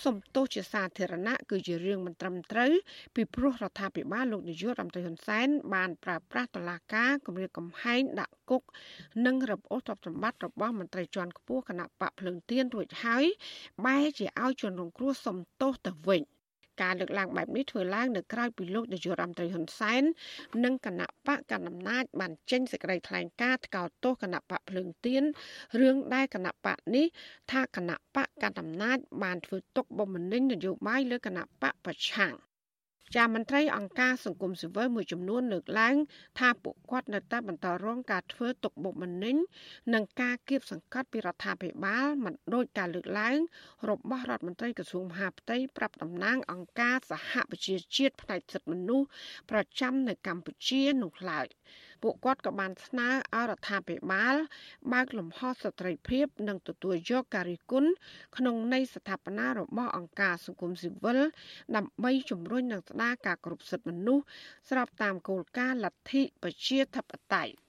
[0.06, 2.72] សំទោសជាសាធារណៈគឺជារឿងមិនត្រឹមត្រូវ
[3.16, 8.64] ពីព្រោះរដ្ឋាភិបាលលោកនាយករដ្ឋមន្ត្រីហ៊ុនសែនបានប្រើប្រាស់តឡាការគម្រាមកំហែងដាក់គុក
[9.26, 13.26] និងរឹបអូសទ្រព្យសម្បត្តិរបស់មន្ត្រីជាន់ខ្ពស់គណៈបកភ្លើងទៀនរួចហើយ
[13.86, 16.24] បែរជាឲ្យជនរងគ្រោះសំទោសទៅវិញ។
[16.82, 20.04] ការលើកឡើងបែបនេះធ្វើឡើងនៅក្រៅពីលោកនាយករដ្ឋមន្ត្រីហ៊ុនសែន
[20.64, 25.24] និងគណៈបកកណ្ដាលអំណាចបានចេញសេចក្តីថ្លែងការណ៍ថ្កោលទោសគណៈបកភ្លើងទៀន
[25.80, 27.06] រឿងដែលគណៈបកនេះ
[27.52, 32.36] ថាគណៈបកកណ្ដាលអំណាចបានធ្វើទុកបុកម្នេញនយោបាយលើគណៈបកប្រឆាំង
[33.16, 35.96] ចាមន្ត្រីអង្គការសង្គមស៊ីវិលមួយចំនួនលើកឡើង
[36.40, 39.36] ថាពួកគាត់នៅតែបន្តរងការធ្វើទុកបុកម្នេញ
[39.94, 43.38] និងការគៀបសង្កត់ពីរដ្ឋាភិបាលមិនដូចការលើកឡើង
[43.90, 49.08] របស់រដ្ឋមន្ត្រីក្រសួងមហាផ្ទៃប្រាប់តំណាងអង្គការសហប្រជាជាតិផ្នែកសិទ្ធិមនុស្ស
[49.52, 51.48] ប្រចាំនៅកម្ពុជានោះឡើយ។
[52.02, 54.36] ពួកគាត់ក៏បានស្នើឲ្យរដ្ឋាភិបាល
[54.94, 57.90] បើកលំហស្ត្រីភាព និងទទួលយកការរិះគន់
[58.38, 61.20] ក្នុងន័យស្ថាបនារបស់អង្គការសង្គមស៊ីវិល
[61.76, 64.26] ដើម្បីជំរុញនិងស្ដារការគោរពសិទ្ធិមនុស្ស
[64.70, 67.69] ស្របតាមគោលការណ៍លទ្ធិប្រជាធិបតេយ្យ